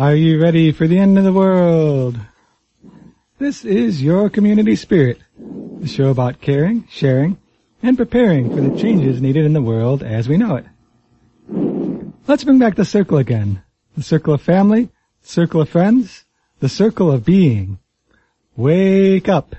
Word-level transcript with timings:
Are 0.00 0.16
you 0.16 0.40
ready 0.40 0.72
for 0.72 0.88
the 0.88 0.98
end 0.98 1.18
of 1.18 1.24
the 1.24 1.32
world? 1.32 2.18
This 3.38 3.66
is 3.66 4.02
your 4.02 4.30
community 4.30 4.74
spirit, 4.74 5.20
the 5.38 5.86
show 5.86 6.08
about 6.08 6.40
caring, 6.40 6.88
sharing, 6.88 7.36
and 7.82 7.98
preparing 7.98 8.48
for 8.48 8.62
the 8.62 8.80
changes 8.80 9.20
needed 9.20 9.44
in 9.44 9.52
the 9.52 9.60
world 9.60 10.02
as 10.02 10.26
we 10.26 10.38
know 10.38 10.56
it. 10.56 10.64
Let's 12.26 12.44
bring 12.44 12.58
back 12.58 12.76
the 12.76 12.86
circle 12.86 13.18
again. 13.18 13.62
The 13.94 14.02
circle 14.02 14.32
of 14.32 14.40
family, 14.40 14.88
the 15.20 15.28
circle 15.28 15.60
of 15.60 15.68
friends, 15.68 16.24
the 16.60 16.70
circle 16.70 17.12
of 17.12 17.26
being. 17.26 17.78
Wake 18.56 19.28
up 19.28 19.54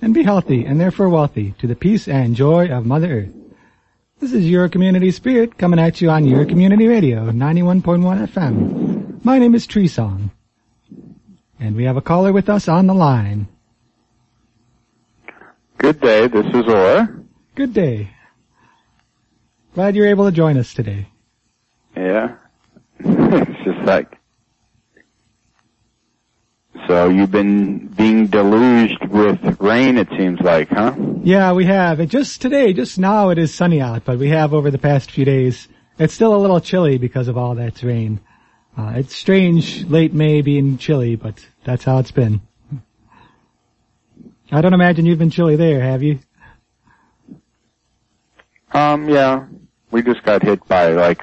and 0.00 0.14
be 0.14 0.22
healthy 0.22 0.64
and 0.64 0.80
therefore 0.80 1.10
wealthy 1.10 1.52
to 1.58 1.66
the 1.66 1.76
peace 1.76 2.08
and 2.08 2.34
joy 2.34 2.68
of 2.68 2.86
Mother 2.86 3.24
Earth. 3.24 3.34
This 4.20 4.32
is 4.32 4.48
your 4.48 4.70
community 4.70 5.10
spirit 5.10 5.58
coming 5.58 5.78
at 5.78 6.00
you 6.00 6.08
on 6.08 6.24
your 6.24 6.46
community 6.46 6.88
radio, 6.88 7.30
91.1 7.30 8.26
FM. 8.28 9.11
My 9.24 9.38
name 9.38 9.54
is 9.54 9.68
Tree 9.68 9.86
Song. 9.86 10.32
And 11.60 11.76
we 11.76 11.84
have 11.84 11.96
a 11.96 12.00
caller 12.00 12.32
with 12.32 12.48
us 12.48 12.66
on 12.66 12.88
the 12.88 12.94
line. 12.94 13.46
Good 15.78 16.00
day, 16.00 16.26
this 16.26 16.46
is 16.46 16.66
Orr. 16.66 17.22
Good 17.54 17.72
day. 17.72 18.10
Glad 19.74 19.94
you're 19.94 20.08
able 20.08 20.24
to 20.24 20.32
join 20.32 20.58
us 20.58 20.74
today. 20.74 21.06
Yeah. 21.96 22.34
it's 22.98 23.64
just 23.64 23.86
like, 23.86 24.18
so 26.88 27.08
you've 27.08 27.30
been 27.30 27.86
being 27.86 28.26
deluged 28.26 29.08
with 29.08 29.60
rain, 29.60 29.98
it 29.98 30.08
seems 30.18 30.40
like, 30.40 30.68
huh? 30.68 30.96
Yeah, 31.22 31.52
we 31.52 31.64
have. 31.66 32.00
It 32.00 32.06
just 32.06 32.42
today, 32.42 32.72
just 32.72 32.98
now 32.98 33.28
it 33.28 33.38
is 33.38 33.54
sunny 33.54 33.80
out, 33.80 34.04
but 34.04 34.18
we 34.18 34.30
have 34.30 34.52
over 34.52 34.72
the 34.72 34.78
past 34.78 35.12
few 35.12 35.24
days. 35.24 35.68
It's 35.96 36.12
still 36.12 36.34
a 36.34 36.38
little 36.38 36.60
chilly 36.60 36.98
because 36.98 37.28
of 37.28 37.38
all 37.38 37.54
that 37.54 37.82
rain. 37.84 38.20
Uh, 38.76 38.92
it's 38.96 39.14
strange 39.14 39.84
late 39.84 40.14
May 40.14 40.40
being 40.40 40.78
chilly, 40.78 41.16
but 41.16 41.44
that's 41.64 41.84
how 41.84 41.98
it's 41.98 42.10
been. 42.10 42.40
I 44.50 44.60
don't 44.60 44.74
imagine 44.74 45.06
you've 45.06 45.18
been 45.18 45.30
chilly 45.30 45.56
there, 45.56 45.80
have 45.82 46.02
you? 46.02 46.18
Um, 48.72 49.08
yeah. 49.08 49.46
We 49.90 50.02
just 50.02 50.22
got 50.22 50.42
hit 50.42 50.66
by 50.66 50.92
like, 50.92 51.22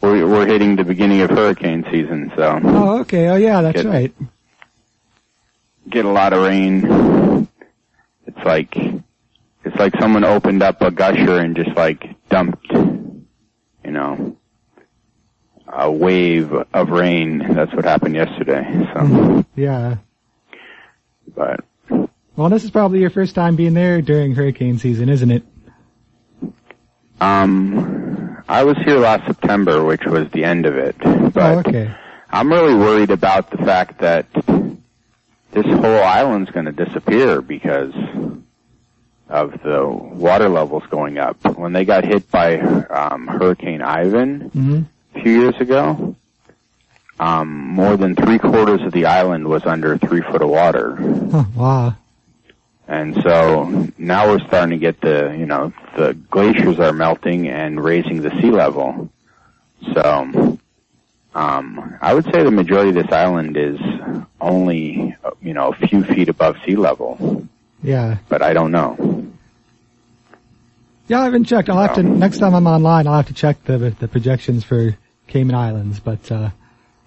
we're, 0.00 0.26
we're 0.28 0.46
hitting 0.46 0.76
the 0.76 0.84
beginning 0.84 1.20
of 1.22 1.30
hurricane 1.30 1.84
season, 1.90 2.32
so. 2.36 2.60
Oh, 2.62 2.98
okay. 3.00 3.28
Oh, 3.28 3.36
yeah, 3.36 3.60
that's 3.62 3.82
Get- 3.82 3.86
right. 3.90 4.14
Get 5.88 6.04
a 6.04 6.10
lot 6.10 6.32
of 6.32 6.42
rain. 6.42 7.48
It's 8.26 8.44
like, 8.44 8.74
it's 8.76 9.76
like 9.76 9.94
someone 10.00 10.24
opened 10.24 10.62
up 10.62 10.80
a 10.80 10.90
gusher 10.90 11.38
and 11.38 11.54
just 11.54 11.76
like 11.76 12.16
dumped, 12.30 12.72
you 12.72 13.26
know, 13.84 14.36
a 15.76 15.90
wave 15.90 16.52
of 16.52 16.90
rain. 16.90 17.38
That's 17.38 17.72
what 17.74 17.84
happened 17.84 18.14
yesterday, 18.14 18.64
so. 18.94 19.44
Yeah. 19.56 19.96
But, 21.34 21.64
Well, 22.36 22.48
this 22.48 22.64
is 22.64 22.70
probably 22.70 23.00
your 23.00 23.10
first 23.10 23.34
time 23.34 23.56
being 23.56 23.74
there 23.74 24.00
during 24.00 24.34
hurricane 24.34 24.78
season, 24.78 25.08
isn't 25.08 25.30
it? 25.30 25.42
um, 27.20 28.42
I 28.48 28.64
was 28.64 28.76
here 28.84 28.98
last 28.98 29.26
September, 29.26 29.84
which 29.84 30.04
was 30.04 30.30
the 30.32 30.44
end 30.44 30.66
of 30.66 30.76
it. 30.76 30.96
But 30.98 31.36
Oh, 31.36 31.58
okay. 31.66 31.94
I'm 32.30 32.50
really 32.50 32.74
worried 32.74 33.10
about 33.10 33.50
the 33.50 33.58
fact 33.58 34.00
that 34.00 34.26
this 35.52 35.66
whole 35.66 36.02
island's 36.02 36.50
going 36.50 36.66
to 36.66 36.72
disappear 36.72 37.40
because 37.40 37.94
of 39.28 39.52
the 39.62 39.86
water 39.88 40.48
levels 40.48 40.82
going 40.90 41.18
up. 41.18 41.36
When 41.56 41.72
they 41.72 41.84
got 41.84 42.04
hit 42.04 42.30
by 42.30 42.58
um, 42.58 43.26
Hurricane 43.26 43.82
Ivan 43.82 44.40
hmm 44.50 44.80
a 44.80 44.84
few 45.22 45.40
years 45.40 45.56
ago, 45.60 46.16
um, 47.20 47.48
more 47.68 47.96
than 47.96 48.14
three 48.16 48.38
quarters 48.38 48.82
of 48.82 48.92
the 48.92 49.06
island 49.06 49.46
was 49.48 49.64
under 49.66 49.96
three 49.98 50.20
foot 50.22 50.42
of 50.42 50.48
water. 50.50 50.96
Wow. 51.54 51.96
And 52.86 53.14
so 53.22 53.88
now 53.96 54.28
we're 54.28 54.40
starting 54.46 54.70
to 54.70 54.76
get 54.78 55.00
the, 55.00 55.34
you 55.38 55.46
know, 55.46 55.72
the 55.96 56.12
glaciers 56.30 56.78
are 56.78 56.92
melting 56.92 57.48
and 57.48 57.82
raising 57.82 58.20
the 58.20 58.30
sea 58.42 58.50
level. 58.50 59.10
So, 59.94 60.58
um, 61.34 61.98
I 62.00 62.12
would 62.14 62.24
say 62.26 62.42
the 62.42 62.50
majority 62.50 62.90
of 62.90 62.94
this 63.06 63.10
island 63.12 63.56
is 63.56 63.78
only, 64.40 65.16
you 65.40 65.54
know, 65.54 65.72
a 65.72 65.86
few 65.86 66.04
feet 66.04 66.28
above 66.28 66.56
sea 66.66 66.76
level, 66.76 67.48
Yeah. 67.82 68.18
but 68.28 68.42
I 68.42 68.52
don't 68.52 68.70
know. 68.70 69.30
Yeah, 71.08 71.20
I 71.20 71.24
haven't 71.24 71.44
checked. 71.44 71.68
I'll 71.70 71.80
have 71.82 71.96
to, 71.96 72.02
next 72.02 72.38
time 72.38 72.54
I'm 72.54 72.66
online, 72.66 73.06
I'll 73.06 73.16
have 73.16 73.26
to 73.28 73.34
check 73.34 73.62
the, 73.64 73.78
the 73.98 74.08
projections 74.08 74.64
for 74.64 74.96
Cayman 75.34 75.56
Islands, 75.56 75.98
but, 75.98 76.30
uh, 76.30 76.50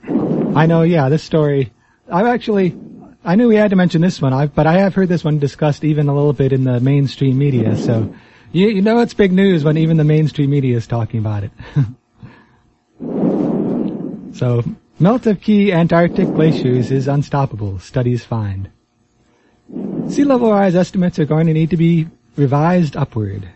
I 0.04 0.66
know, 0.66 0.82
yeah, 0.82 1.08
this 1.08 1.24
story, 1.24 1.72
I've 2.12 2.26
actually, 2.26 2.78
I 3.24 3.36
knew 3.36 3.48
we 3.48 3.56
had 3.56 3.70
to 3.70 3.78
mention 3.78 4.02
this 4.02 4.22
one, 4.22 4.34
I, 4.34 4.48
but 4.48 4.68
I 4.68 4.80
have 4.80 4.94
heard 4.94 5.08
this 5.08 5.24
one 5.24 5.40
discussed 5.40 5.86
even 5.86 6.10
a 6.10 6.14
little 6.14 6.34
bit 6.34 6.52
in 6.52 6.66
the 6.66 6.82
mainstream 6.82 7.38
media, 7.38 7.78
so, 7.78 8.14
you, 8.52 8.68
you 8.68 8.82
know 8.82 9.00
it's 9.00 9.14
big 9.14 9.32
news 9.32 9.64
when 9.64 9.78
even 9.78 9.96
the 9.96 10.04
mainstream 10.04 10.50
media 10.50 10.76
is 10.76 10.88
talking 10.88 11.22
about 11.22 11.46
it. 11.46 11.52
so, 14.36 14.62
melt 15.00 15.26
of 15.26 15.40
key 15.40 15.72
Antarctic 15.72 16.34
glaciers 16.34 16.92
is 16.92 17.08
unstoppable, 17.08 17.80
studies 17.80 18.26
find. 18.26 18.70
Sea 20.10 20.26
level 20.26 20.52
rise 20.52 20.76
estimates 20.76 21.18
are 21.18 21.26
going 21.26 21.48
to 21.48 21.54
need 21.54 21.70
to 21.70 21.78
be 21.78 22.10
revised 22.36 22.98
upward. 22.98 23.48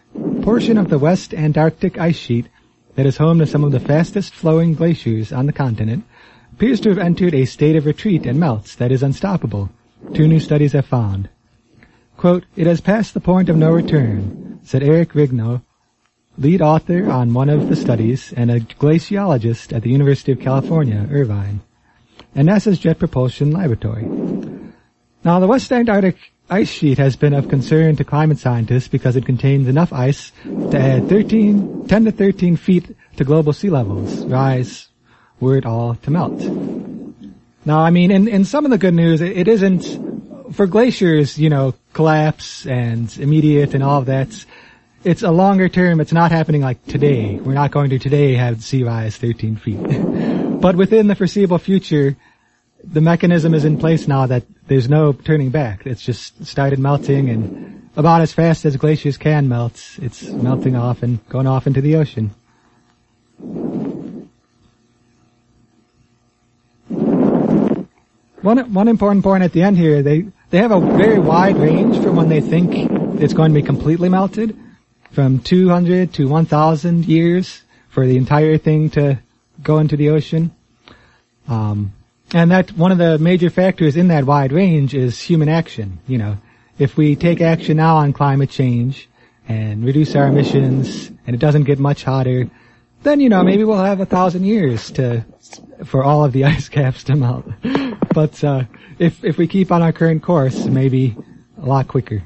Portion 0.44 0.78
of 0.78 0.90
the 0.90 0.98
West 0.98 1.34
Antarctic 1.34 1.98
ice 1.98 2.16
sheet 2.16 2.48
that 2.96 3.06
is 3.06 3.18
home 3.18 3.40
to 3.40 3.48
some 3.48 3.64
of 3.64 3.72
the 3.72 3.80
fastest 3.80 4.34
flowing 4.34 4.74
glaciers 4.74 5.32
on 5.32 5.46
the 5.46 5.54
continent 5.54 6.04
appears 6.54 6.80
to 6.82 6.90
have 6.90 6.98
entered 6.98 7.34
a 7.34 7.46
state 7.46 7.76
of 7.76 7.86
retreat 7.86 8.26
and 8.26 8.40
melts 8.40 8.76
that 8.76 8.92
is 8.92 9.04
unstoppable, 9.04 9.70
two 10.14 10.28
new 10.28 10.40
studies 10.40 10.74
have 10.74 10.86
found. 10.86 11.30
Quote, 12.18 12.46
it 12.56 12.68
has 12.68 12.82
passed 12.82 13.14
the 13.14 13.20
point 13.20 13.50
of 13.50 13.56
no 13.56 13.72
return, 13.72 14.60
said 14.64 14.84
Eric 14.84 15.14
Rignot, 15.14 15.62
lead 16.38 16.62
author 16.62 17.10
on 17.10 17.34
one 17.34 17.50
of 17.50 17.68
the 17.68 17.76
studies 17.76 18.34
and 18.34 18.52
a 18.52 18.60
glaciologist 18.60 19.76
at 19.76 19.82
the 19.84 19.90
University 19.90 20.32
of 20.32 20.40
California, 20.40 21.08
Irvine, 21.12 21.62
and 22.36 22.48
NASA's 22.48 22.80
Jet 22.80 23.00
Propulsion 23.00 23.52
Laboratory. 23.52 24.04
Now, 25.24 25.40
the 25.40 25.48
West 25.48 25.72
Antarctic 25.72 26.18
ice 26.52 26.70
sheet 26.70 26.98
has 26.98 27.16
been 27.16 27.34
of 27.34 27.48
concern 27.48 27.96
to 27.96 28.04
climate 28.04 28.38
scientists 28.38 28.90
because 28.90 29.16
it 29.16 29.26
contains 29.26 29.68
enough 29.68 29.94
ice 29.94 30.34
to 30.70 30.78
add 30.78 31.08
13, 31.08 31.88
10 31.88 32.06
to 32.06 32.12
13 32.12 32.58
feet 32.58 32.96
to 33.16 33.24
global 33.24 33.54
sea 33.54 33.70
levels 33.70 34.26
rise 34.28 34.90
were 35.40 35.58
it 35.58 35.66
all 35.66 35.96
to 35.96 36.12
melt. 36.12 36.50
Now, 37.64 37.80
I 37.80 37.90
mean, 37.90 38.12
in, 38.12 38.28
in 38.28 38.44
some 38.46 38.66
of 38.66 38.72
the 38.72 38.78
good 38.78 38.94
news, 38.94 39.22
it, 39.22 39.38
it 39.38 39.48
isn't, 39.48 39.98
for 40.52 40.68
glaciers, 40.68 41.38
you 41.38 41.50
know, 41.50 41.74
collapse 41.94 42.66
and 42.66 43.16
immediate 43.18 43.74
and 43.74 43.84
all 43.84 44.00
of 44.00 44.08
that, 44.08 44.46
it's 45.04 45.24
a 45.24 45.32
longer 45.32 45.70
term, 45.70 46.02
it's 46.02 46.14
not 46.14 46.32
happening 46.32 46.62
like 46.62 46.86
today. 46.86 47.40
We're 47.44 47.54
not 47.54 47.72
going 47.72 47.90
to 47.92 48.00
today 48.00 48.36
have 48.36 48.64
sea 48.64 48.84
rise 48.84 49.18
13 49.18 49.56
feet. 49.56 49.80
but 50.62 50.76
within 50.76 51.08
the 51.08 51.16
foreseeable 51.16 51.60
future, 51.60 52.18
the 52.84 53.02
mechanism 53.02 53.54
is 53.54 53.66
in 53.66 53.78
place 53.78 54.08
now 54.08 54.26
that 54.28 54.44
there's 54.68 54.90
no 54.90 55.14
turning 55.14 55.50
back. 55.50 55.86
It's 55.86 56.02
just 56.02 56.46
started 56.46 56.80
melting 56.80 57.30
and 57.30 57.90
about 57.96 58.22
as 58.22 58.34
fast 58.34 58.66
as 58.66 58.78
glaciers 58.78 59.18
can 59.18 59.50
melt, 59.50 59.98
it's 60.02 60.24
melting 60.24 60.76
off 60.76 61.04
and 61.04 61.28
going 61.28 61.48
off 61.48 61.68
into 61.68 61.82
the 61.82 61.98
ocean. 61.98 62.34
One, 68.42 68.74
one 68.74 68.88
important 68.88 69.24
point 69.24 69.44
at 69.44 69.52
the 69.52 69.62
end 69.62 69.78
here, 69.78 70.02
they, 70.02 70.26
they 70.50 70.58
have 70.58 70.72
a 70.72 70.80
very 70.80 71.20
wide 71.20 71.58
range 71.58 72.02
from 72.02 72.16
when 72.16 72.30
they 72.30 72.42
think 72.42 72.72
it's 73.22 73.34
going 73.34 73.54
to 73.54 73.60
be 73.60 73.66
completely 73.66 74.10
melted, 74.10 74.58
from 75.12 75.40
200 75.40 76.14
to 76.14 76.28
1,000 76.28 77.06
years 77.06 77.62
for 77.90 78.08
the 78.08 78.18
entire 78.18 78.58
thing 78.58 78.90
to 78.92 79.20
go 79.62 79.78
into 79.78 79.96
the 79.96 80.10
ocean. 80.10 80.52
Um, 81.48 81.94
and 82.34 82.52
that 82.52 82.72
one 82.72 82.92
of 82.92 82.98
the 82.98 83.18
major 83.20 83.50
factors 83.50 83.98
in 83.98 84.08
that 84.08 84.26
wide 84.26 84.52
range 84.52 84.94
is 84.94 85.20
human 85.20 85.50
action. 85.50 86.00
You 86.08 86.18
know, 86.18 86.38
if 86.80 86.98
we 86.98 87.16
take 87.16 87.42
action 87.42 87.78
now 87.78 87.98
on 87.98 88.14
climate 88.14 88.50
change 88.50 89.10
and 89.48 89.84
reduce 89.84 90.16
our 90.16 90.28
emissions, 90.28 91.12
and 91.26 91.36
it 91.36 91.40
doesn't 91.40 91.64
get 91.64 91.80
much 91.80 92.04
hotter, 92.04 92.50
then 93.04 93.20
you 93.20 93.30
know 93.30 93.44
maybe 93.44 93.64
we'll 93.64 93.84
have 93.84 94.00
a 94.00 94.06
thousand 94.06 94.46
years 94.46 94.92
to 94.92 95.26
for 95.86 96.04
all 96.04 96.24
of 96.24 96.32
the 96.32 96.46
ice 96.56 96.70
caps 96.70 97.04
to 97.06 97.16
melt. 97.16 97.46
But 98.14 98.44
uh, 98.44 98.66
if 99.00 99.24
if 99.24 99.38
we 99.38 99.48
keep 99.48 99.72
on 99.72 99.82
our 99.82 99.94
current 99.94 100.22
course, 100.22 100.66
maybe 100.66 101.16
a 101.58 101.66
lot 101.66 101.88
quicker. 101.88 102.22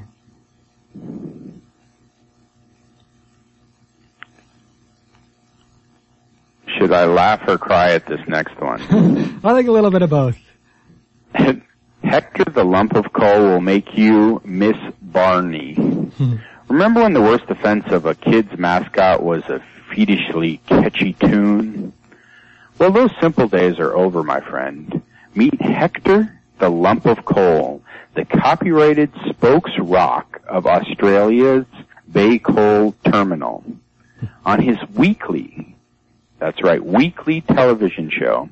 Should 6.78 6.92
I 6.92 7.06
laugh 7.06 7.48
or 7.48 7.58
cry 7.58 7.92
at 7.92 8.06
this 8.06 8.20
next 8.26 8.60
one? 8.60 8.80
I 9.44 9.54
think 9.54 9.68
a 9.68 9.72
little 9.72 9.90
bit 9.90 10.02
of 10.02 10.10
both. 10.10 10.38
Hector 12.02 12.44
the 12.44 12.64
lump 12.64 12.94
of 12.94 13.12
coal 13.12 13.42
will 13.42 13.60
make 13.60 13.96
you 13.96 14.40
Miss 14.44 14.76
Barney. 15.00 15.74
Remember 16.68 17.02
when 17.02 17.12
the 17.14 17.22
worst 17.22 17.44
offense 17.48 17.84
of 17.88 18.06
a 18.06 18.14
kid's 18.14 18.56
mascot 18.58 19.22
was 19.22 19.42
a 19.44 19.62
fiendishly 19.92 20.58
catchy 20.66 21.14
tune? 21.14 21.92
Well, 22.78 22.90
those 22.90 23.10
simple 23.20 23.48
days 23.48 23.78
are 23.78 23.94
over, 23.94 24.22
my 24.22 24.40
friend. 24.40 25.02
Meet 25.34 25.60
Hector, 25.60 26.40
the 26.58 26.68
lump 26.68 27.06
of 27.06 27.24
coal, 27.24 27.82
the 28.14 28.24
copyrighted 28.24 29.12
spokes 29.28 29.72
rock 29.78 30.40
of 30.48 30.66
Australia's 30.66 31.66
Bay 32.10 32.38
Coal 32.38 32.94
Terminal. 33.04 33.64
On 34.44 34.60
his 34.60 34.78
weekly, 34.94 35.75
that's 36.38 36.62
right, 36.62 36.84
weekly 36.84 37.40
television 37.40 38.10
show, 38.10 38.48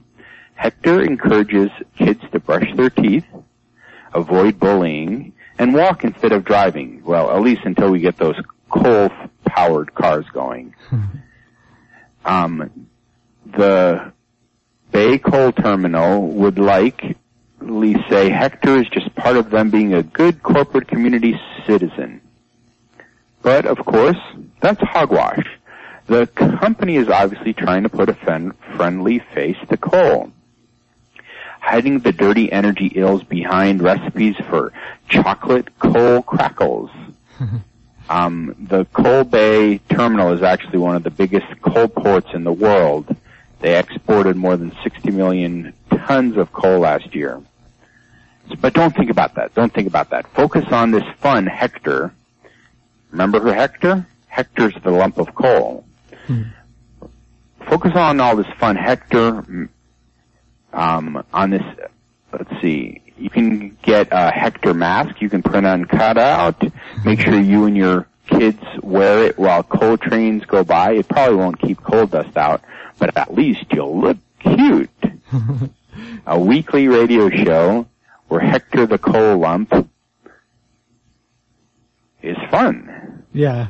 Hector 0.55 1.03
encourages 1.03 1.71
kids 1.97 2.21
to 2.33 2.41
brush 2.41 2.67
their 2.77 2.91
teeth, 2.91 3.27
avoid 4.13 4.59
bullying, 4.59 5.33
and 5.59 5.75
walk 5.75 6.05
instead 6.05 6.33
of 6.33 6.45
driving. 6.45 7.03
Well, 7.05 7.31
at 7.31 7.43
least 7.43 7.63
until 7.65 7.91
we 7.91 8.01
get 8.01 8.17
those 8.17 8.37
coal-powered 8.71 9.95
cars 9.95 10.27
going. 10.33 10.75
um, 12.25 12.89
the 13.47 14.13
Bay 14.91 15.19
Coal 15.19 15.53
Terminal 15.53 16.29
would 16.29 16.59
likely 16.59 17.17
say 18.09 18.31
Hector 18.31 18.79
is 18.79 18.87
just 18.89 19.15
part 19.15 19.37
of 19.37 19.51
them 19.51 19.71
being 19.71 19.95
a 19.95 20.03
good 20.03 20.43
corporate 20.43 20.89
community 20.89 21.39
citizen. 21.67 22.21
But 23.43 23.67
of 23.67 23.79
course, 23.85 24.17
that's 24.61 24.81
hogwash. 24.81 25.47
The 26.07 26.27
company 26.27 26.97
is 26.97 27.09
obviously 27.09 27.55
trying 27.55 27.85
to 27.85 27.89
put 27.89 28.09
a 28.09 28.15
friendly 28.77 29.19
face 29.19 29.57
to 29.69 29.77
coal 29.77 30.33
hiding 31.65 32.01
the 32.01 32.13
dirty 32.13 32.53
energy 32.53 32.93
ills 32.95 33.23
behind 33.23 33.83
recipes 33.83 34.37
for 34.51 34.73
chocolate 35.09 35.79
coal 35.79 36.23
crackles. 36.23 36.91
um, 38.11 38.55
the 38.61 38.85
Coal 38.93 39.25
Bay 39.25 39.79
terminal 39.89 40.35
is 40.35 40.43
actually 40.43 40.79
one 40.79 40.95
of 40.95 41.03
the 41.03 41.11
biggest 41.11 41.47
coal 41.63 41.89
ports 41.89 42.29
in 42.35 42.45
the 42.45 42.53
world. 42.53 43.17
They 43.61 43.79
exported 43.79 44.37
more 44.37 44.59
than 44.59 44.77
60 44.83 45.11
million 45.11 45.73
tons 45.89 46.37
of 46.37 46.53
coal 46.53 46.81
last 46.81 47.15
year. 47.15 47.41
But 48.61 48.75
don't 48.75 48.95
think 48.95 49.11
about 49.11 49.37
that. 49.37 49.55
Don't 49.55 49.73
think 49.73 49.89
about 49.89 50.11
that. 50.11 50.27
Focus 50.29 50.67
on 50.71 50.91
this 50.91 51.05
fun 51.19 51.47
Hector. 51.47 52.13
Remember 53.11 53.41
her 53.41 53.55
Hector? 53.55 54.07
Hector's 54.27 54.75
the 54.83 54.91
lump 54.91 55.17
of 55.17 55.35
coal. 55.35 55.87
Hmm. 56.27 56.43
Focus 57.69 57.93
on 57.95 58.21
all 58.21 58.37
this 58.37 58.47
fun 58.59 58.77
Hector 58.77 59.69
um, 60.73 61.25
on 61.33 61.51
this. 61.51 61.63
Let's 62.33 62.61
see. 62.61 63.01
You 63.17 63.31
can 63.31 63.77
get 63.83 64.09
a 64.11 64.31
Hector 64.31 64.75
mask. 64.75 65.21
You 65.21 65.31
can 65.31 65.43
print 65.43 65.67
on 65.67 65.85
cutout. 65.85 66.63
Make 67.05 67.21
sure 67.21 67.39
you 67.39 67.65
and 67.65 67.77
your 67.77 68.09
kids 68.27 68.63
wear 68.83 69.25
it 69.25 69.39
while 69.39 69.63
coal 69.63 69.97
trains 69.97 70.45
go 70.47 70.65
by. 70.65 70.93
It 70.95 71.09
probably 71.09 71.37
won't 71.37 71.61
keep 71.61 71.83
coal 71.83 72.07
dust 72.07 72.37
out, 72.37 72.63
but 72.99 73.17
at 73.17 73.33
least 73.35 73.67
you'll 73.73 74.01
look 74.01 74.19
cute. 74.41 74.91
a 76.27 76.39
weekly 76.39 76.89
radio 76.89 77.31
show 77.31 77.87
where 78.29 78.41
Hector 78.41 78.87
the 78.87 78.99
coal 78.99 79.39
lump 79.39 79.73
is 82.23 82.37
fun. 82.51 83.25
Yeah. 83.33 83.69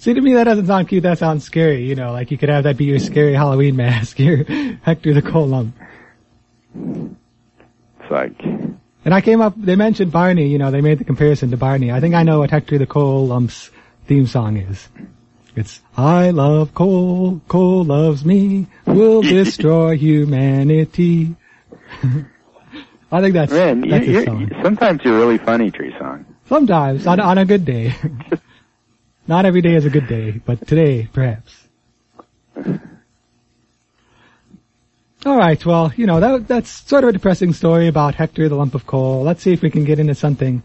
See, 0.00 0.14
to 0.14 0.20
me, 0.22 0.32
that 0.32 0.44
doesn't 0.44 0.66
sound 0.66 0.88
cute. 0.88 1.02
That 1.02 1.18
sounds 1.18 1.44
scary. 1.44 1.84
You 1.84 1.94
know, 1.94 2.12
like 2.12 2.30
you 2.30 2.38
could 2.38 2.48
have 2.48 2.64
that 2.64 2.78
be 2.78 2.86
your 2.86 2.98
scary 2.98 3.34
Halloween 3.34 3.76
mask. 3.76 4.18
Your 4.18 4.44
Hector 4.82 5.12
the 5.12 5.20
coal 5.20 5.46
lump. 5.46 5.76
It's 6.74 8.10
like. 8.10 8.42
And 8.42 9.12
I 9.12 9.20
came 9.20 9.42
up, 9.42 9.52
they 9.58 9.76
mentioned 9.76 10.10
Barney, 10.10 10.48
you 10.48 10.56
know, 10.56 10.70
they 10.70 10.80
made 10.80 10.98
the 10.98 11.04
comparison 11.04 11.50
to 11.50 11.58
Barney. 11.58 11.92
I 11.92 12.00
think 12.00 12.14
I 12.14 12.22
know 12.22 12.38
what 12.38 12.50
Hector 12.50 12.78
the 12.78 12.86
Coal 12.86 13.26
Lump's 13.26 13.70
theme 14.06 14.26
song 14.26 14.56
is. 14.56 14.88
It's, 15.54 15.80
I 15.98 16.30
love 16.30 16.72
coal, 16.72 17.42
coal 17.48 17.84
loves 17.84 18.24
me, 18.24 18.68
will 18.86 19.20
destroy 19.20 19.96
humanity. 19.98 21.34
I 23.12 23.20
think 23.20 23.34
that's, 23.34 23.52
Man, 23.52 23.82
that's 23.82 24.06
you, 24.06 24.24
song. 24.24 24.50
sometimes 24.62 25.04
you're 25.04 25.18
really 25.18 25.38
funny, 25.38 25.70
Tree 25.70 25.94
Song. 25.98 26.24
Sometimes, 26.46 27.06
on, 27.06 27.20
on 27.20 27.36
a 27.36 27.44
good 27.44 27.66
day. 27.66 27.94
Not 29.30 29.46
every 29.46 29.62
day 29.62 29.76
is 29.76 29.84
a 29.84 29.90
good 29.90 30.08
day, 30.08 30.40
but 30.44 30.66
today, 30.66 31.08
perhaps. 31.12 31.54
All 35.24 35.36
right. 35.38 35.64
Well, 35.64 35.92
you 35.94 36.06
know 36.06 36.18
that 36.18 36.48
that's 36.48 36.68
sort 36.68 37.04
of 37.04 37.10
a 37.10 37.12
depressing 37.12 37.52
story 37.52 37.86
about 37.86 38.16
Hector 38.16 38.48
the 38.48 38.56
lump 38.56 38.74
of 38.74 38.88
coal. 38.88 39.22
Let's 39.22 39.40
see 39.40 39.52
if 39.52 39.62
we 39.62 39.70
can 39.70 39.84
get 39.84 40.00
into 40.00 40.16
something 40.16 40.64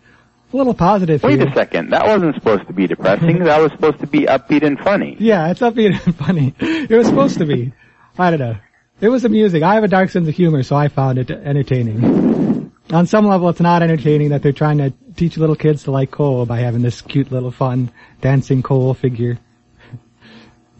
a 0.51 0.57
little 0.57 0.73
positive. 0.73 1.21
Wait 1.21 1.37
here. 1.37 1.47
a 1.47 1.53
second. 1.53 1.91
That 1.91 2.07
wasn't 2.07 2.33
supposed 2.33 2.65
to 2.65 2.73
be 2.73 2.87
depressing. 2.87 3.43
that 3.43 3.61
was 3.61 3.71
supposed 3.71 3.99
to 3.99 4.07
be 4.07 4.21
upbeat 4.21 4.65
and 4.65 4.79
funny. 4.79 5.15
Yeah, 5.19 5.51
it's 5.51 5.61
upbeat 5.61 6.03
and 6.03 6.15
funny. 6.25 6.55
It 6.59 6.89
was 6.89 7.05
supposed 7.05 7.37
to 7.37 7.45
be. 7.45 7.71
I 8.17 8.31
don't 8.31 8.39
know. 8.39 8.57
It 8.99 9.09
was 9.09 9.25
amusing. 9.25 9.61
I 9.61 9.75
have 9.75 9.83
a 9.83 9.87
dark 9.87 10.09
sense 10.09 10.27
of 10.27 10.33
humor, 10.33 10.63
so 10.63 10.75
I 10.75 10.87
found 10.87 11.19
it 11.19 11.29
entertaining. 11.29 12.71
On 12.89 13.05
some 13.05 13.27
level, 13.27 13.47
it's 13.49 13.59
not 13.59 13.83
entertaining 13.83 14.29
that 14.29 14.41
they're 14.41 14.53
trying 14.53 14.79
to 14.79 14.91
teach 15.15 15.37
little 15.37 15.55
kids 15.55 15.83
to 15.83 15.91
like 15.91 16.11
coal 16.11 16.45
by 16.45 16.59
having 16.59 16.81
this 16.81 17.01
cute 17.01 17.31
little 17.31 17.51
fun 17.51 17.91
dancing 18.21 18.63
coal 18.63 18.93
figure. 18.93 19.39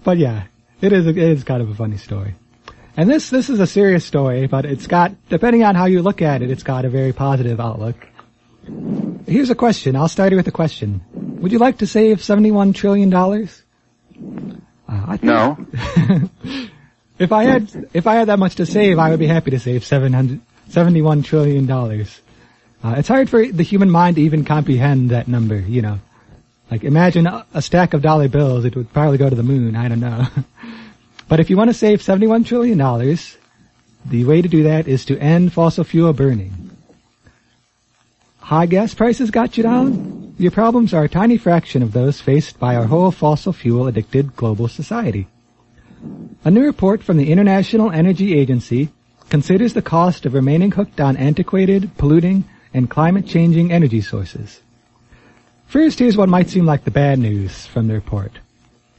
But 0.03 0.19
yeah, 0.19 0.43
it 0.81 0.93
is. 0.93 1.07
A, 1.07 1.09
it 1.09 1.17
is 1.17 1.43
kind 1.43 1.63
of 1.63 1.69
a 1.71 1.73
funny 1.73 1.97
story. 1.97 2.35
And 2.97 3.09
this, 3.09 3.29
this 3.29 3.49
is 3.49 3.59
a 3.59 3.67
serious 3.67 4.05
story, 4.05 4.47
but 4.47 4.65
it's 4.65 4.87
got, 4.87 5.11
depending 5.29 5.63
on 5.63 5.75
how 5.75 5.85
you 5.85 6.01
look 6.01 6.21
at 6.21 6.41
it, 6.41 6.49
it's 6.49 6.63
got 6.63 6.85
a 6.85 6.89
very 6.89 7.11
positive 7.11 7.59
outlook. 7.59 7.95
Here's 9.27 9.49
a 9.49 9.55
question. 9.55 9.95
I'll 9.95 10.07
start 10.07 10.31
you 10.31 10.37
with 10.37 10.47
a 10.47 10.51
question. 10.51 11.01
Would 11.41 11.51
you 11.51 11.59
like 11.59 11.79
to 11.79 11.87
save 11.87 12.19
$71 12.19 12.73
trillion? 12.73 13.13
Uh, 14.87 15.17
no. 15.21 15.57
if 17.19 17.31
I 17.31 17.43
had, 17.43 17.89
if 17.93 18.07
I 18.07 18.15
had 18.15 18.29
that 18.29 18.39
much 18.39 18.55
to 18.55 18.65
save, 18.65 18.97
I 18.97 19.09
would 19.09 19.19
be 19.19 19.27
happy 19.27 19.51
to 19.51 19.59
save 19.59 19.83
700, 19.83 20.39
71 20.69 21.23
trillion 21.23 21.65
dollars. 21.65 22.21
Uh, 22.83 22.95
it's 22.97 23.07
hard 23.07 23.29
for 23.29 23.45
the 23.45 23.63
human 23.63 23.89
mind 23.89 24.15
to 24.17 24.21
even 24.21 24.45
comprehend 24.45 25.09
that 25.09 25.27
number, 25.27 25.57
you 25.57 25.81
know. 25.81 25.99
Like 26.69 26.83
imagine 26.83 27.27
a, 27.27 27.61
stack 27.61 27.93
of 27.93 28.01
dollar 28.01 28.27
bills, 28.27 28.65
it 28.65 28.75
would 28.75 28.91
probably 28.91 29.17
go 29.17 29.29
to 29.29 29.35
the 29.35 29.43
moon, 29.43 29.75
I 29.75 29.87
don't 29.87 29.99
know. 29.99 30.27
But 31.27 31.39
if 31.39 31.49
you 31.49 31.57
want 31.57 31.71
to 31.71 31.73
save 31.73 32.01
$71 32.01 32.45
trillion, 32.45 32.77
the 34.05 34.25
way 34.25 34.41
to 34.41 34.47
do 34.47 34.63
that 34.63 34.87
is 34.87 35.05
to 35.05 35.17
end 35.17 35.53
fossil 35.53 35.83
fuel 35.83 36.13
burning. 36.13 36.69
High 38.39 38.67
gas 38.67 38.93
prices 38.93 39.31
got 39.31 39.57
you 39.57 39.63
down? 39.63 40.35
Your 40.37 40.51
problems 40.51 40.93
are 40.93 41.03
a 41.03 41.09
tiny 41.09 41.37
fraction 41.37 41.81
of 41.81 41.93
those 41.93 42.21
faced 42.21 42.59
by 42.59 42.75
our 42.75 42.85
whole 42.85 43.09
fossil 43.09 43.53
fuel 43.53 43.87
addicted 43.87 44.35
global 44.35 44.67
society. 44.67 45.27
A 46.43 46.51
new 46.51 46.63
report 46.63 47.01
from 47.01 47.17
the 47.17 47.31
International 47.31 47.91
Energy 47.91 48.37
Agency 48.37 48.89
considers 49.29 49.73
the 49.73 49.81
cost 49.81 50.27
of 50.27 50.35
remaining 50.35 50.71
hooked 50.71 51.01
on 51.01 51.17
antiquated, 51.17 51.97
polluting, 51.97 52.43
and 52.75 52.89
climate 52.89 53.25
changing 53.25 53.71
energy 53.71 54.01
sources. 54.01 54.59
First, 55.65 55.97
here's 55.97 56.17
what 56.17 56.27
might 56.27 56.49
seem 56.49 56.65
like 56.65 56.83
the 56.83 56.91
bad 56.91 57.19
news 57.19 57.65
from 57.65 57.87
the 57.87 57.93
report. 57.93 58.33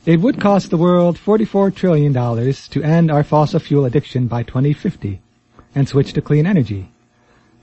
It 0.07 0.19
would 0.19 0.41
cost 0.41 0.71
the 0.71 0.79
world 0.79 1.19
$44 1.19 1.75
trillion 1.75 2.15
to 2.15 2.83
end 2.83 3.11
our 3.11 3.23
fossil 3.23 3.61
fuel 3.61 3.85
addiction 3.85 4.29
by 4.29 4.45
2050 4.45 5.21
and 5.75 5.87
switch 5.87 6.15
to 6.15 6.23
clean 6.23 6.47
energy. 6.47 6.89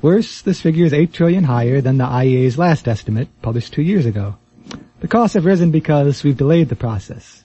Worse, 0.04 0.44
this 0.44 0.62
figure 0.62 0.86
is 0.86 0.94
8 0.94 1.12
trillion 1.14 1.46
higher 1.46 1.82
than 1.82 1.98
the 1.98 2.06
IEA's 2.06 2.60
last 2.60 2.88
estimate, 2.88 3.30
published 3.42 3.74
two 3.74 3.82
years 3.82 4.06
ago. 4.06 4.36
The 5.00 5.08
costs 5.08 5.34
have 5.34 5.46
risen 5.46 5.72
because 5.72 6.24
we've 6.24 6.38
delayed 6.38 6.70
the 6.70 6.76
process. 6.76 7.44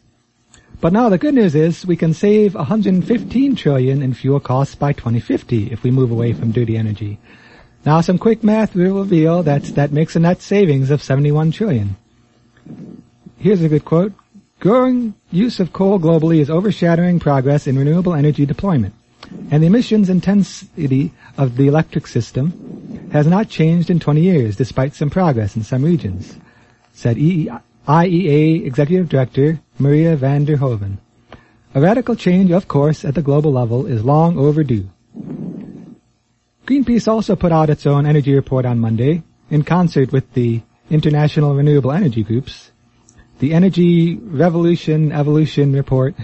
But 0.83 0.93
now 0.93 1.09
the 1.09 1.17
good 1.17 1.35
news 1.35 1.55
is 1.55 1.87
we 1.87 1.97
can 1.97 2.13
save 2.13 2.55
115 2.55 3.57
trillion 3.57 4.03
in 4.03 4.13
fuel 4.13 4.41
costs 4.41 4.75
by 4.75 4.93
2050 4.93 5.73
if 5.73 5.83
we 5.83 5.91
move 5.91 6.11
away 6.11 6.35
from 6.35 6.53
dirty 6.53 6.77
energy. 6.77 7.19
Now 7.85 8.01
some 8.01 8.19
quick 8.19 8.43
math 8.45 8.75
will 8.75 8.99
reveal 8.99 9.43
that 9.45 9.63
that 9.77 9.93
makes 9.93 10.17
a 10.17 10.21
net 10.21 10.43
savings 10.43 10.91
of 10.91 11.03
71 11.03 11.53
trillion. 11.53 11.97
Here's 13.39 13.63
a 13.63 13.69
good 13.69 13.85
quote. 13.85 14.13
Growing 14.61 15.15
use 15.31 15.61
of 15.61 15.73
coal 15.73 16.01
globally 16.01 16.41
is 16.41 16.51
overshadowing 16.51 17.21
progress 17.21 17.69
in 17.69 17.79
renewable 17.79 18.15
energy 18.15 18.45
deployment, 18.45 18.95
and 19.51 19.63
the 19.63 19.69
emissions 19.69 20.11
intensity 20.11 21.13
of 21.37 21.57
the 21.57 21.69
electric 21.69 22.09
system 22.09 23.09
has 23.13 23.27
not 23.27 23.49
changed 23.49 23.89
in 23.89 24.01
20 24.01 24.21
years 24.21 24.57
despite 24.57 24.95
some 24.95 25.11
progress 25.11 25.55
in 25.55 25.63
some 25.63 25.85
regions, 25.85 26.37
said 26.93 27.17
IEA 27.17 28.67
Executive 28.67 29.09
Director 29.09 29.61
Maria 29.79 30.17
van 30.17 30.45
der 30.45 30.57
Hoeven. 30.57 30.99
A 31.75 31.81
radical 31.81 32.17
change, 32.17 32.51
of 32.51 32.67
course, 32.67 33.05
at 33.05 33.15
the 33.15 33.23
global 33.23 33.53
level 33.53 33.87
is 33.87 34.05
long 34.05 34.37
overdue. 34.37 34.89
Greenpeace 36.69 37.09
also 37.09 37.35
put 37.35 37.51
out 37.51 37.71
its 37.71 37.87
own 37.87 38.05
energy 38.05 38.35
report 38.35 38.67
on 38.67 38.79
Monday, 38.79 39.23
in 39.49 39.63
concert 39.63 40.13
with 40.13 40.31
the 40.35 40.61
International 40.91 41.55
Renewable 41.55 41.93
Energy 41.93 42.23
Groups, 42.23 42.73
the 43.39 43.55
Energy 43.55 44.17
Revolution 44.17 45.11
Evolution 45.11 45.73
Report, 45.73 46.15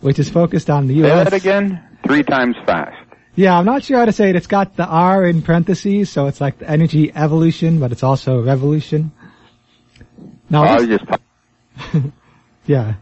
which 0.00 0.18
is 0.18 0.30
focused 0.30 0.70
on 0.70 0.86
the 0.86 0.94
U.S. 0.94 1.18
Say 1.18 1.24
that 1.24 1.32
again, 1.34 1.84
three 2.06 2.22
times 2.22 2.56
fast. 2.64 2.96
Yeah, 3.34 3.58
I'm 3.58 3.66
not 3.66 3.84
sure 3.84 3.98
how 3.98 4.06
to 4.06 4.12
say 4.12 4.30
it. 4.30 4.36
It's 4.36 4.46
got 4.46 4.74
the 4.74 4.86
R 4.86 5.26
in 5.26 5.42
parentheses, 5.42 6.08
so 6.08 6.28
it's 6.28 6.40
like 6.40 6.60
the 6.60 6.70
energy 6.70 7.12
evolution, 7.14 7.78
but 7.78 7.92
it's 7.92 8.02
also 8.02 8.42
revolution. 8.42 9.12
Now, 10.48 10.78
oh, 10.78 10.86
just 10.86 11.04
yeah, 12.66 12.94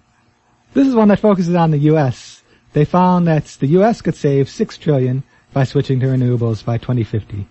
this 0.75 0.89
is 0.89 0.97
one 0.97 1.07
that 1.09 1.21
focuses 1.21 1.55
on 1.55 1.71
the 1.71 1.79
U.S. 1.95 2.43
they 2.73 2.85
found 2.85 3.29
that 3.29 3.45
the 3.61 3.69
U.S. 3.79 4.03
could 4.03 4.17
save 4.17 4.49
six 4.49 4.77
trillion 4.77 5.23
by 5.53 5.65
switching 5.65 6.01
to 6.01 6.07
renewables 6.07 6.65
by 6.65 6.79
2050. 6.79 7.47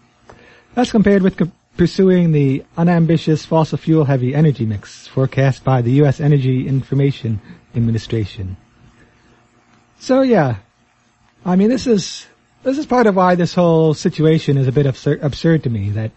That's 0.74 0.92
compared 0.92 1.22
with 1.22 1.38
co- 1.38 1.52
pursuing 1.78 2.32
the 2.32 2.64
unambitious 2.78 3.46
fossil 3.46 3.78
fuel 3.78 4.06
heavy 4.06 4.34
energy 4.36 4.66
mix 4.66 5.08
forecast 5.08 5.64
by 5.64 5.82
the 5.82 5.92
U.S. 5.94 6.20
Energy 6.20 6.68
Information 6.68 7.42
Administration. 7.76 8.58
So 10.00 10.22
yeah, 10.22 10.58
I 11.46 11.56
mean 11.56 11.70
this 11.70 11.88
is 11.88 12.28
this 12.64 12.78
is 12.78 12.86
part 12.86 13.08
of 13.08 13.16
why 13.16 13.36
this 13.36 13.54
whole 13.54 13.94
situation 13.94 14.58
is 14.58 14.68
a 14.68 14.72
bit 14.72 14.86
absurd, 14.86 15.22
absurd 15.22 15.64
to 15.64 15.70
me. 15.70 15.90
That 15.92 16.12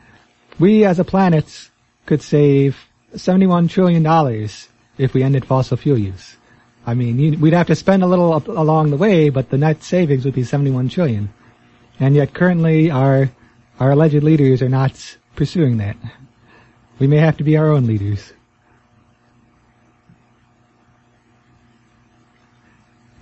we 0.58 0.84
as 0.84 0.98
a 0.98 1.04
planet 1.04 1.70
could 2.06 2.22
save 2.22 2.76
71 3.14 3.68
trillion 3.68 4.02
dollars 4.02 4.68
if 4.98 5.14
we 5.14 5.22
ended 5.22 5.44
fossil 5.44 5.76
fuel 5.76 5.98
use. 5.98 6.36
I 6.86 6.94
mean, 6.94 7.18
you, 7.18 7.38
we'd 7.38 7.52
have 7.52 7.66
to 7.66 7.74
spend 7.74 8.02
a 8.02 8.06
little 8.06 8.36
along 8.36 8.90
the 8.90 8.96
way, 8.96 9.28
but 9.28 9.50
the 9.50 9.58
net 9.58 9.82
savings 9.82 10.24
would 10.24 10.34
be 10.34 10.42
71 10.42 10.88
trillion. 10.88 11.28
And 12.00 12.14
yet 12.14 12.34
currently 12.34 12.90
our 12.90 13.30
our 13.80 13.92
alleged 13.92 14.22
leaders 14.22 14.62
are 14.62 14.68
not 14.68 15.16
pursuing 15.36 15.78
that. 15.78 15.96
We 16.98 17.06
may 17.06 17.18
have 17.18 17.36
to 17.36 17.44
be 17.44 17.56
our 17.56 17.70
own 17.70 17.86
leaders. 17.86 18.32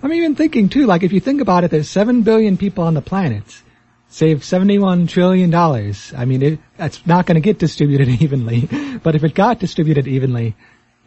I'm 0.01 0.13
even 0.13 0.35
thinking 0.35 0.69
too, 0.69 0.85
like 0.85 1.03
if 1.03 1.11
you 1.11 1.19
think 1.19 1.41
about 1.41 1.63
it, 1.63 1.71
there's 1.71 1.89
7 1.89 2.21
billion 2.21 2.57
people 2.57 2.83
on 2.83 2.93
the 2.93 3.01
planet. 3.01 3.43
Save 4.09 4.39
$71 4.39 5.09
trillion. 5.09 5.53
I 5.53 6.25
mean, 6.25 6.41
it, 6.41 6.59
that's 6.77 7.05
not 7.05 7.25
going 7.25 7.35
to 7.35 7.41
get 7.41 7.59
distributed 7.59 8.07
evenly. 8.21 8.69
But 9.03 9.15
if 9.15 9.23
it 9.23 9.33
got 9.35 9.59
distributed 9.59 10.07
evenly, 10.07 10.55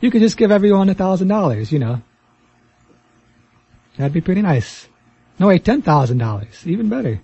you 0.01 0.11
could 0.11 0.21
just 0.21 0.37
give 0.37 0.51
everyone 0.51 0.89
a 0.89 0.95
thousand 0.95 1.29
dollars, 1.29 1.73
you 1.73 1.79
know. 1.79 2.03
That'd 3.97 4.13
be 4.13 4.21
pretty 4.21 4.43
nice. 4.43 4.87
No 5.39 5.49
wait, 5.49 5.65
ten 5.65 5.83
thousand 5.83 6.19
dollars. 6.19 6.67
Even 6.67 6.89
better. 6.89 7.21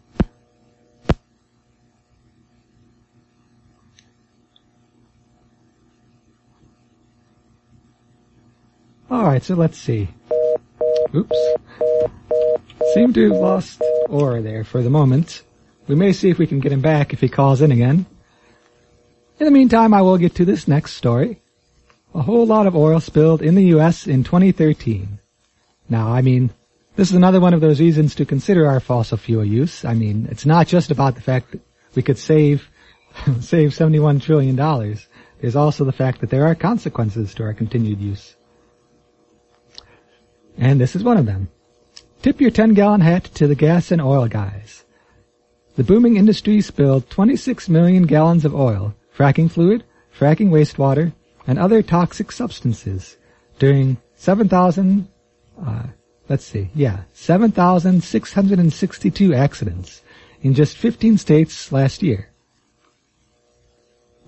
Alright, 9.11 9.45
so 9.45 9.55
let's 9.55 9.79
see. 9.79 10.09
Oops. 11.15 11.37
Seem 12.95 13.13
to 13.13 13.31
have 13.31 13.41
lost 13.41 13.81
Orr 14.09 14.43
there 14.43 14.65
for 14.65 14.83
the 14.83 14.91
moment. 14.91 15.43
We 15.87 15.95
may 15.95 16.13
see 16.13 16.31
if 16.31 16.39
we 16.39 16.47
can 16.47 16.59
get 16.59 16.73
him 16.73 16.81
back 16.81 17.13
if 17.13 17.21
he 17.21 17.29
calls 17.29 17.61
in 17.61 17.71
again. 17.71 18.07
In 19.39 19.45
the 19.45 19.53
meantime, 19.53 19.95
I 19.95 20.03
will 20.03 20.19
get 20.19 20.35
to 20.37 20.45
this 20.45 20.67
next 20.67 20.95
story. 20.95 21.41
A 22.15 22.23
whole 22.23 22.47
lot 22.47 22.67
of 22.67 22.75
oil 22.75 22.99
spilled 22.99 23.43
in 23.43 23.55
the 23.55 23.67
U.S. 23.77 24.07
in 24.07 24.25
2013. 24.25 25.19
Now, 25.89 26.09
I 26.09 26.23
mean, 26.23 26.51
this 26.97 27.11
is 27.11 27.15
another 27.15 27.41
one 27.41 27.55
of 27.55 27.61
those 27.61 27.79
reasons 27.79 28.15
to 28.17 28.25
consider 28.25 28.67
our 28.67 28.81
fossil 28.81 29.19
fuel 29.19 29.45
use. 29.45 29.85
I 29.85 29.95
mean, 29.95 30.27
it's 30.31 30.47
not 30.47 30.67
just 30.67 30.91
about 30.91 31.15
the 31.15 31.21
fact 31.21 31.53
that 31.53 31.61
we 31.95 32.03
could 32.03 32.19
save, 32.19 32.69
save 33.41 33.75
71 33.75 34.19
trillion 34.21 34.57
dollars. 34.57 35.07
There's 35.41 35.57
also 35.57 35.85
the 35.85 35.93
fact 35.93 36.23
that 36.23 36.31
there 36.31 36.47
are 36.47 36.55
consequences 36.55 37.35
to 37.35 37.45
our 37.45 37.55
continued 37.55 38.01
use. 38.01 38.35
And 40.59 40.81
this 40.81 40.97
is 40.97 41.05
one 41.05 41.17
of 41.17 41.27
them. 41.27 41.49
Tip 42.23 42.41
your 42.41 42.51
10 42.51 42.75
gallon 42.75 43.03
hat 43.03 43.25
to 43.35 43.47
the 43.47 43.55
gas 43.55 43.93
and 43.93 44.01
oil 44.01 44.27
guys. 44.27 44.85
The 45.77 45.85
booming 45.85 46.17
industry 46.17 46.63
spilled 46.63 47.11
26 47.11 47.69
million 47.69 48.05
gallons 48.05 48.45
of 48.45 48.55
oil, 48.55 48.95
fracking 49.17 49.51
fluid, 49.51 49.85
fracking 50.19 50.49
wastewater, 50.49 51.13
and 51.47 51.59
other 51.59 51.83
toxic 51.83 52.33
substances 52.33 53.17
during 53.59 53.99
7,000, 54.17 55.09
uh, 55.65 55.85
let's 56.29 56.45
see, 56.45 56.71
yeah, 56.75 57.05
7,662 57.13 59.35
accidents 59.35 60.03
in 60.43 60.55
just 60.55 60.77
15 60.77 61.19
states 61.19 61.71
last 61.73 62.03
year. 62.03 62.31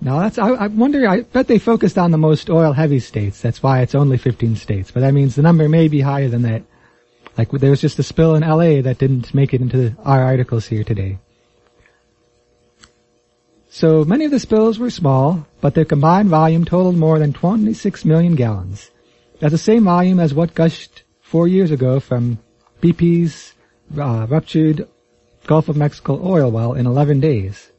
Now 0.00 0.20
that's, 0.20 0.38
I, 0.38 0.50
I, 0.50 0.66
wonder, 0.68 1.08
I 1.08 1.22
bet 1.22 1.48
they 1.48 1.58
focused 1.58 1.98
on 1.98 2.12
the 2.12 2.18
most 2.18 2.50
oil 2.50 2.72
heavy 2.72 3.00
states. 3.00 3.40
That's 3.40 3.62
why 3.62 3.82
it's 3.82 3.94
only 3.94 4.16
15 4.16 4.56
states. 4.56 4.90
But 4.90 5.00
that 5.00 5.14
means 5.14 5.34
the 5.34 5.42
number 5.42 5.68
may 5.68 5.88
be 5.88 6.00
higher 6.00 6.28
than 6.28 6.42
that. 6.42 6.62
Like 7.36 7.50
there 7.50 7.70
was 7.70 7.80
just 7.80 7.98
a 7.98 8.02
spill 8.02 8.34
in 8.34 8.42
LA 8.42 8.82
that 8.82 8.98
didn't 8.98 9.34
make 9.34 9.54
it 9.54 9.60
into 9.60 9.96
our 10.04 10.22
articles 10.22 10.66
here 10.66 10.84
today. 10.84 11.18
So 13.70 14.04
many 14.04 14.24
of 14.24 14.30
the 14.30 14.40
spills 14.40 14.78
were 14.78 14.90
small, 14.90 15.46
but 15.60 15.74
their 15.74 15.84
combined 15.84 16.30
volume 16.30 16.64
totaled 16.64 16.96
more 16.96 17.18
than 17.18 17.32
26 17.32 18.04
million 18.04 18.34
gallons. 18.34 18.90
That's 19.40 19.52
the 19.52 19.58
same 19.58 19.84
volume 19.84 20.18
as 20.18 20.34
what 20.34 20.54
gushed 20.54 21.02
four 21.20 21.46
years 21.46 21.70
ago 21.70 22.00
from 22.00 22.38
BP's 22.82 23.54
uh, 23.96 24.26
ruptured 24.28 24.88
Gulf 25.46 25.68
of 25.68 25.76
Mexico 25.76 26.20
oil 26.24 26.50
well 26.50 26.72
in 26.72 26.86
11 26.86 27.20
days. 27.20 27.70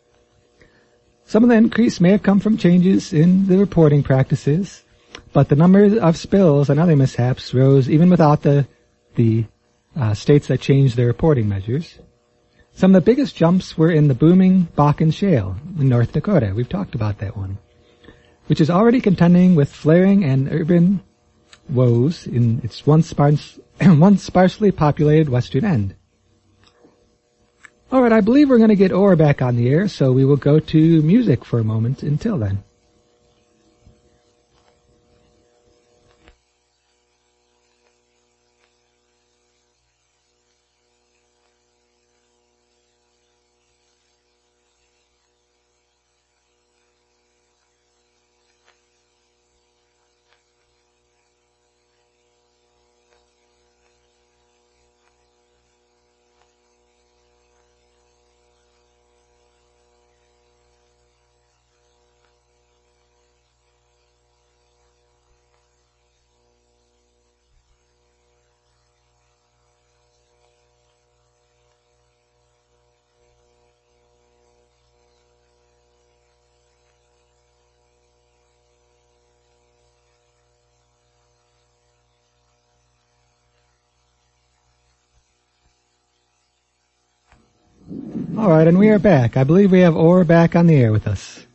Some 1.30 1.44
of 1.44 1.50
the 1.50 1.58
increase 1.58 2.02
may 2.02 2.10
have 2.10 2.24
come 2.24 2.40
from 2.40 2.58
changes 2.58 3.14
in 3.14 3.46
the 3.46 3.60
reporting 3.60 4.02
practices, 4.02 4.84
but 5.32 5.48
the 5.48 5.56
number 5.56 6.00
of 6.00 6.18
spills 6.18 6.72
and 6.72 6.80
other 6.80 6.96
mishaps 6.96 7.54
rose 7.54 7.88
even 7.88 8.10
without 8.10 8.42
the 8.42 8.68
the 9.14 9.46
uh, 9.96 10.16
states 10.16 10.48
that 10.48 10.60
changed 10.60 10.96
their 10.96 11.06
reporting 11.06 11.48
measures. 11.48 12.00
Some 12.74 12.96
of 12.96 13.06
the 13.06 13.12
biggest 13.12 13.36
jumps 13.36 13.78
were 13.78 13.92
in 13.92 14.08
the 14.08 14.16
booming 14.16 14.70
Bakken 14.76 15.14
Shale 15.14 15.56
in 15.78 15.88
North 15.88 16.14
Dakota. 16.14 16.52
We've 16.56 16.68
talked 16.68 16.96
about 16.96 17.20
that 17.20 17.38
one, 17.38 17.60
which 18.48 18.60
is 18.60 18.72
already 18.72 19.00
contending 19.00 19.54
with 19.54 19.72
flaring 19.72 20.24
and 20.24 20.52
urban 20.52 21.04
woes 21.70 22.26
in 22.26 22.62
its 22.64 22.88
once, 22.88 23.08
sparse, 23.08 23.60
once 23.82 24.24
sparsely 24.24 24.72
populated 24.72 25.30
western 25.30 25.64
end. 25.64 25.96
Alright, 27.92 28.14
I 28.14 28.22
believe 28.22 28.50
we're 28.50 28.58
going 28.58 28.70
to 28.70 28.76
get 28.76 28.92
Orr 28.92 29.16
back 29.16 29.42
on 29.42 29.56
the 29.56 29.68
air, 29.68 29.88
so 29.88 30.12
we 30.12 30.24
will 30.24 30.38
go 30.38 30.60
to 30.60 31.02
music 31.02 31.44
for 31.44 31.58
a 31.58 31.64
moment 31.64 32.04
until 32.04 32.38
then. 32.38 32.64
All 88.40 88.50
right, 88.50 88.66
and 88.66 88.80
we 88.80 88.88
are 88.88 89.00
back. 89.00 89.36
I 89.36 89.44
believe 89.44 89.70
we 89.70 89.82
have 89.82 89.98
Orr 89.98 90.24
back 90.24 90.56
on 90.56 90.66
the 90.66 90.74
air 90.78 90.94
with 90.94 91.08
us. 91.08 91.46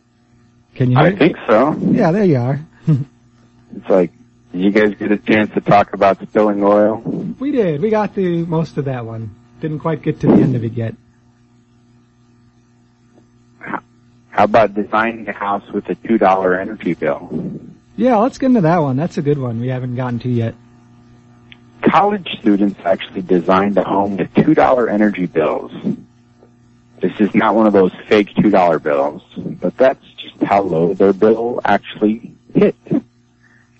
Can 0.74 0.90
you? 0.90 0.98
Hear 0.98 1.06
I 1.06 1.16
think 1.16 1.38
so. 1.46 1.74
Yeah, 1.80 2.10
there 2.10 2.24
you 2.24 2.36
are. 2.36 2.60
it's 2.86 3.88
like, 3.88 4.12
did 4.52 4.60
you 4.60 4.70
guys 4.70 4.94
get 4.94 5.10
a 5.10 5.16
chance 5.16 5.50
to 5.54 5.62
talk 5.62 5.94
about 5.94 6.20
spilling 6.20 6.62
oil? 6.62 6.98
We 6.98 7.52
did. 7.52 7.80
We 7.80 7.88
got 7.88 8.14
to 8.16 8.44
most 8.44 8.76
of 8.76 8.84
that 8.84 9.06
one. 9.06 9.34
Didn't 9.62 9.78
quite 9.78 10.02
get 10.02 10.20
to 10.20 10.26
the 10.26 10.34
end 10.34 10.56
of 10.56 10.62
it 10.62 10.74
yet. 10.74 10.94
How 13.58 14.44
about 14.44 14.74
designing 14.74 15.26
a 15.26 15.32
house 15.32 15.66
with 15.72 15.88
a 15.88 15.94
two 15.94 16.18
dollar 16.18 16.60
energy 16.60 16.92
bill? 16.92 17.30
Yeah, 17.96 18.18
let's 18.18 18.36
get 18.36 18.48
into 18.48 18.60
that 18.60 18.82
one. 18.82 18.98
That's 18.98 19.16
a 19.16 19.22
good 19.22 19.38
one. 19.38 19.58
We 19.58 19.68
haven't 19.68 19.96
gotten 19.96 20.18
to 20.18 20.28
yet. 20.28 20.54
College 21.80 22.28
students 22.40 22.78
actually 22.84 23.22
designed 23.22 23.78
a 23.78 23.84
home 23.84 24.18
with 24.18 24.34
two 24.34 24.52
dollar 24.52 24.90
energy 24.90 25.24
bills. 25.24 25.72
This 27.00 27.12
is 27.20 27.34
not 27.34 27.54
one 27.54 27.66
of 27.66 27.72
those 27.72 27.92
fake 28.06 28.28
$2 28.30 28.82
bills, 28.82 29.22
but 29.36 29.76
that's 29.76 30.04
just 30.16 30.42
how 30.42 30.62
low 30.62 30.94
their 30.94 31.12
bill 31.12 31.60
actually 31.64 32.32
hit. 32.54 32.76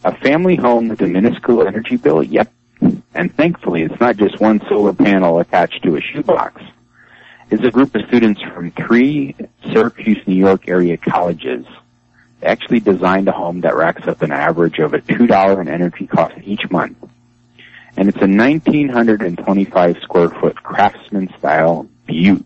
A 0.05 0.15
family 0.17 0.57
home 0.57 0.89
with 0.89 1.01
a 1.01 1.07
minuscule 1.07 1.67
energy 1.67 1.97
bill? 1.97 2.23
Yep. 2.23 2.53
And 3.15 3.35
thankfully, 3.35 3.83
it's 3.83 3.99
not 4.01 4.17
just 4.17 4.41
one 4.41 4.61
solar 4.69 4.93
panel 4.93 5.39
attached 5.39 5.83
to 5.85 5.97
a 5.97 6.01
shoebox. 6.01 6.61
It's 7.51 7.63
a 7.63 7.71
group 7.71 7.95
of 7.95 8.03
students 8.09 8.43
from 8.43 8.73
three 8.73 9.35
Syracuse, 9.73 10.19
New 10.27 10.35
York 10.35 10.69
area 10.69 10.97
colleges. 10.97 11.65
They 12.41 12.47
actually 12.49 12.81
designed 12.81 13.29
a 13.29 13.33
home 13.33 13.61
that 13.63 13.77
racks 13.77 14.07
up 14.09 14.21
an 14.23 14.33
average 14.33 14.79
of 14.81 14.93
a 14.93 14.99
$2 14.99 15.61
in 15.61 15.69
energy 15.69 16.07
cost 16.07 16.35
each 16.45 16.69
month. 16.71 16.99
and 17.97 18.09
it's 18.09 18.19
a 18.19 18.27
1925 18.27 19.97
square 20.03 20.29
foot 20.29 20.63
craftsman 20.63 21.33
style 21.39 21.89
butte. 22.07 22.45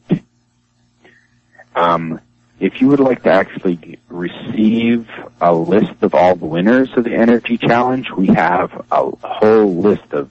Um, 1.79 2.21
if 2.61 2.81
you 2.81 2.89
would 2.89 2.99
like 2.99 3.23
to 3.23 3.31
actually 3.31 3.99
receive 4.09 5.09
a 5.41 5.55
list 5.55 6.03
of 6.03 6.15
all 6.15 6.35
the 6.35 6.47
winners 6.47 6.91
of 6.97 7.05
the 7.05 7.15
energy 7.15 7.57
challenge, 7.57 8.11
we 8.11 8.27
have 8.29 8.85
a 8.91 9.11
whole 9.23 9.77
list 9.77 10.13
of 10.13 10.31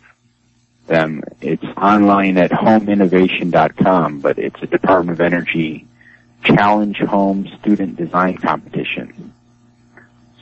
them. 0.88 1.24
It's 1.40 1.64
online 1.64 2.38
at 2.38 2.52
homeinnovation.com, 2.52 4.20
but 4.20 4.38
it's 4.38 4.62
a 4.62 4.68
Department 4.68 5.20
of 5.20 5.22
Energy 5.22 5.88
Challenge 6.44 6.98
Home 7.00 7.48
Student 7.62 7.96
Design 7.96 8.38
Competition. 8.38 9.34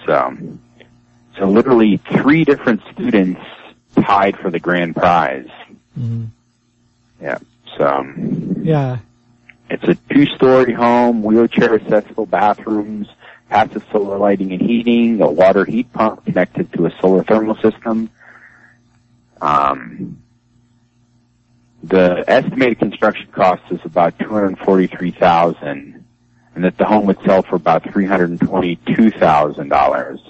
So, 0.07 0.35
so 1.37 1.45
literally 1.45 1.97
three 1.97 2.45
different 2.45 2.81
students 2.93 3.41
tied 3.95 4.37
for 4.37 4.49
the 4.49 4.59
grand 4.59 4.95
prize. 4.95 5.49
Mm-hmm. 5.97 6.25
Yeah. 7.21 7.37
So. 7.77 8.03
Yeah. 8.61 8.97
It's 9.75 9.83
a 9.89 10.13
two-story 10.13 10.71
home, 10.71 11.21
wheelchair 11.21 11.75
accessible 11.75 12.25
bathrooms, 12.25 13.07
passive 13.49 13.83
solar 13.91 14.17
lighting 14.17 14.53
and 14.53 14.61
heating, 14.61 15.19
a 15.21 15.29
water 15.29 15.65
heat 15.65 15.91
pump 15.91 16.23
connected 16.23 16.71
to 16.73 16.85
a 16.85 16.91
solar 17.01 17.25
thermal 17.25 17.55
system. 17.55 18.09
Um, 19.41 20.21
the 21.83 22.23
estimated 22.25 22.79
construction 22.79 23.27
cost 23.33 23.63
is 23.69 23.81
about 23.83 24.17
two 24.17 24.29
hundred 24.29 24.57
forty-three 24.59 25.11
thousand, 25.11 26.05
and 26.55 26.63
that 26.63 26.77
the 26.77 26.85
home 26.85 27.05
would 27.07 27.19
sell 27.25 27.41
for 27.43 27.57
about 27.57 27.83
three 27.91 28.05
hundred 28.05 28.39
twenty-two 28.39 29.11
thousand 29.11 29.67
dollars. 29.69 30.21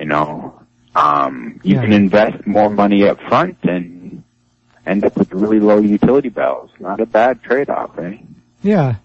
You 0.00 0.06
know, 0.06 0.60
um, 0.96 1.60
you 1.62 1.76
Yeah. 1.76 1.82
can 1.82 1.92
invest 1.92 2.46
more 2.48 2.68
money 2.68 3.06
up 3.08 3.20
front 3.28 3.58
and 3.62 4.03
end 4.86 5.04
up 5.04 5.16
with 5.16 5.32
really 5.32 5.60
low 5.60 5.78
utility 5.78 6.28
bills. 6.28 6.70
Not 6.78 7.00
a 7.00 7.06
bad 7.06 7.42
trade-off, 7.42 7.98
eh? 7.98 8.18
Yeah. 8.62 8.96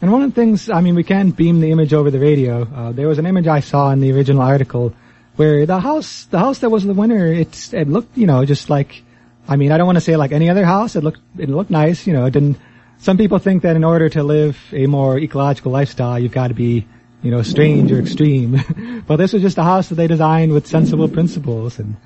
And 0.00 0.12
one 0.12 0.22
of 0.22 0.34
the 0.34 0.40
things, 0.40 0.68
I 0.68 0.80
mean, 0.80 0.94
we 0.94 1.04
can 1.04 1.30
beam 1.30 1.60
the 1.60 1.70
image 1.70 1.94
over 1.94 2.10
the 2.10 2.18
radio. 2.18 2.62
Uh, 2.62 2.92
there 2.92 3.08
was 3.08 3.18
an 3.18 3.26
image 3.26 3.46
I 3.46 3.60
saw 3.60 3.90
in 3.90 4.00
the 4.00 4.12
original 4.12 4.42
article 4.42 4.94
where 5.36 5.66
the 5.66 5.80
house, 5.80 6.24
the 6.24 6.38
house 6.38 6.58
that 6.60 6.70
was 6.70 6.84
the 6.84 6.94
winner, 6.94 7.26
it's, 7.26 7.72
it 7.72 7.88
looked, 7.88 8.16
you 8.16 8.26
know, 8.26 8.44
just 8.44 8.68
like, 8.68 9.02
I 9.48 9.56
mean, 9.56 9.72
I 9.72 9.78
don't 9.78 9.86
want 9.86 9.96
to 9.96 10.02
say 10.02 10.16
like 10.16 10.32
any 10.32 10.50
other 10.50 10.64
house. 10.64 10.96
It 10.96 11.04
looked, 11.04 11.20
it 11.38 11.48
looked 11.48 11.70
nice, 11.70 12.06
you 12.06 12.12
know, 12.12 12.26
it 12.26 12.32
didn't, 12.32 12.58
some 12.98 13.16
people 13.16 13.38
think 13.38 13.62
that 13.62 13.76
in 13.76 13.84
order 13.84 14.08
to 14.08 14.22
live 14.22 14.58
a 14.72 14.86
more 14.86 15.18
ecological 15.18 15.72
lifestyle, 15.72 16.18
you've 16.18 16.32
got 16.32 16.48
to 16.48 16.54
be, 16.54 16.86
you 17.22 17.30
know, 17.30 17.42
strange 17.42 17.92
or 17.92 18.00
extreme. 18.00 19.04
but 19.06 19.16
this 19.16 19.32
was 19.32 19.42
just 19.42 19.58
a 19.58 19.62
house 19.62 19.88
that 19.88 19.96
they 19.96 20.06
designed 20.06 20.52
with 20.52 20.66
sensible 20.66 21.08
principles 21.08 21.78
and 21.78 21.96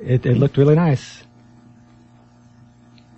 it, 0.00 0.26
it 0.26 0.36
looked 0.36 0.56
really 0.56 0.74
nice. 0.74 1.22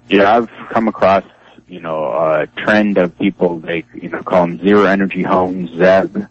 Yeah, 0.08 0.37
I've 0.37 0.50
come 0.70 0.88
across, 0.88 1.25
you 1.66 1.80
know, 1.80 2.04
a 2.04 2.46
trend 2.46 2.99
of 2.99 3.18
people, 3.18 3.58
they, 3.58 3.84
you 3.94 4.11
know, 4.11 4.23
call 4.23 4.46
them 4.46 4.58
zero 4.58 4.84
energy 4.84 5.23
homes, 5.23 5.70
ZEB, 5.70 6.28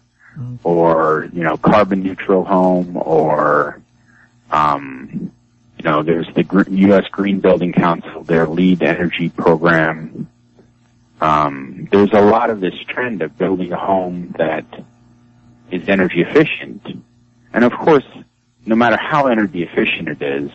or, 0.62 1.28
you 1.32 1.42
know, 1.42 1.56
carbon 1.56 2.02
neutral 2.02 2.44
home, 2.44 2.96
or, 2.96 3.80
um, 4.50 5.32
you 5.78 5.84
know, 5.84 6.02
there's 6.02 6.28
the 6.34 6.66
U.S. 6.70 7.04
Green 7.10 7.40
Building 7.40 7.72
Council, 7.72 8.22
their 8.22 8.46
LEED 8.46 8.82
energy 8.82 9.28
program. 9.28 10.28
Um, 11.20 11.88
there's 11.90 12.12
a 12.12 12.20
lot 12.20 12.50
of 12.50 12.60
this 12.60 12.74
trend 12.88 13.22
of 13.22 13.36
building 13.36 13.72
a 13.72 13.78
home 13.78 14.34
that 14.38 14.66
is 15.70 15.88
energy 15.88 16.22
efficient. 16.22 16.86
And 17.52 17.64
of 17.64 17.72
course, 17.72 18.04
no 18.66 18.76
matter 18.76 18.96
how 18.96 19.26
energy 19.26 19.62
efficient 19.62 20.08
it 20.08 20.22
is, 20.22 20.50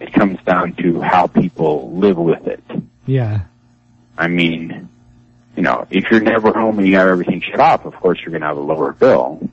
it 0.00 0.12
comes 0.12 0.38
down 0.44 0.72
to 0.74 1.00
how 1.00 1.26
people 1.26 1.92
live 1.92 2.16
with 2.16 2.46
it. 2.46 2.64
Yeah. 3.06 3.42
I 4.16 4.28
mean, 4.28 4.88
you 5.56 5.62
know, 5.62 5.86
if 5.90 6.10
you're 6.10 6.20
never 6.20 6.52
home 6.52 6.78
and 6.78 6.88
you 6.88 6.96
have 6.96 7.08
everything 7.08 7.42
shut 7.42 7.60
off, 7.60 7.84
of 7.84 7.94
course 7.94 8.18
you're 8.20 8.30
going 8.30 8.40
to 8.40 8.46
have 8.46 8.56
a 8.56 8.60
lower 8.60 8.92
bill. 8.92 9.48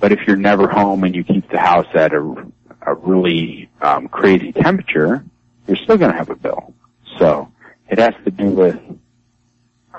But 0.00 0.12
if 0.12 0.20
you're 0.26 0.36
never 0.36 0.68
home 0.68 1.04
and 1.04 1.14
you 1.14 1.22
keep 1.22 1.50
the 1.50 1.58
house 1.58 1.86
at 1.94 2.12
a, 2.12 2.46
a 2.82 2.94
really 2.94 3.70
um, 3.80 4.08
crazy 4.08 4.52
temperature, 4.52 5.24
you're 5.66 5.76
still 5.76 5.96
going 5.96 6.10
to 6.10 6.16
have 6.16 6.30
a 6.30 6.36
bill. 6.36 6.74
So 7.18 7.52
it 7.88 7.98
has 7.98 8.14
to 8.24 8.30
do 8.30 8.50
with 8.50 8.80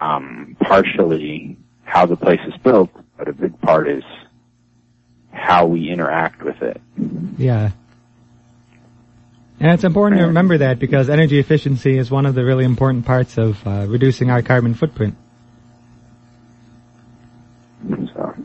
um, 0.02 0.58
partially 0.60 1.58
how 1.84 2.06
the 2.06 2.18
place 2.18 2.42
is 2.48 2.58
built, 2.58 2.90
but 3.18 3.28
a 3.28 3.34
big 3.34 3.60
part 3.62 3.88
is 3.88 4.04
how 5.32 5.66
we 5.66 5.90
interact 5.90 6.44
with 6.44 6.62
it. 6.62 6.82
Yeah. 7.38 7.72
And 9.66 9.74
it's 9.74 9.84
important 9.84 10.22
to 10.22 10.28
remember 10.28 10.60
that 10.60 10.78
because 10.78 11.10
energy 11.10 11.40
efficiency 11.40 11.98
is 11.98 12.12
one 12.12 12.28
of 12.28 12.36
the 12.36 12.46
really 12.46 12.66
important 12.66 13.04
parts 13.04 13.40
of 13.40 13.66
uh, 13.66 13.88
reducing 13.90 14.30
our 14.30 14.44
carbon 14.44 14.76
footprint. 14.76 15.16
So 17.90 18.36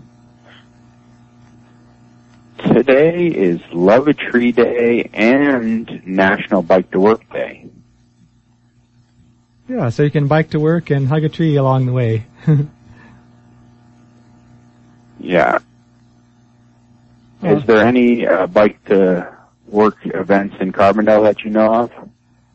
today 2.72 3.26
is 3.26 3.61
Love 3.70 4.09
a 4.09 4.14
Tree 4.14 4.50
Day 4.50 5.11
and 5.12 6.06
National 6.06 6.62
Bike 6.62 6.90
to 6.92 7.00
Work 7.00 7.30
Day. 7.30 7.68
Yeah, 9.68 9.90
so 9.90 10.04
you 10.04 10.11
can 10.11 10.26
bike 10.26 10.48
to 10.52 10.59
work 10.59 10.88
and 10.88 11.06
hug 11.06 11.24
a 11.24 11.28
tree 11.28 11.56
along 11.56 11.85
the 11.85 11.92
way. 11.92 12.24
Yeah. 15.22 15.59
Is 17.42 17.62
there 17.66 17.85
any 17.85 18.26
uh, 18.26 18.46
bike 18.46 18.83
to 18.87 19.39
work 19.70 19.96
events 20.04 20.56
in 20.61 20.72
Carbondale 20.72 21.22
that 21.24 21.42
you 21.44 21.50
know 21.50 21.74
of? 21.74 21.92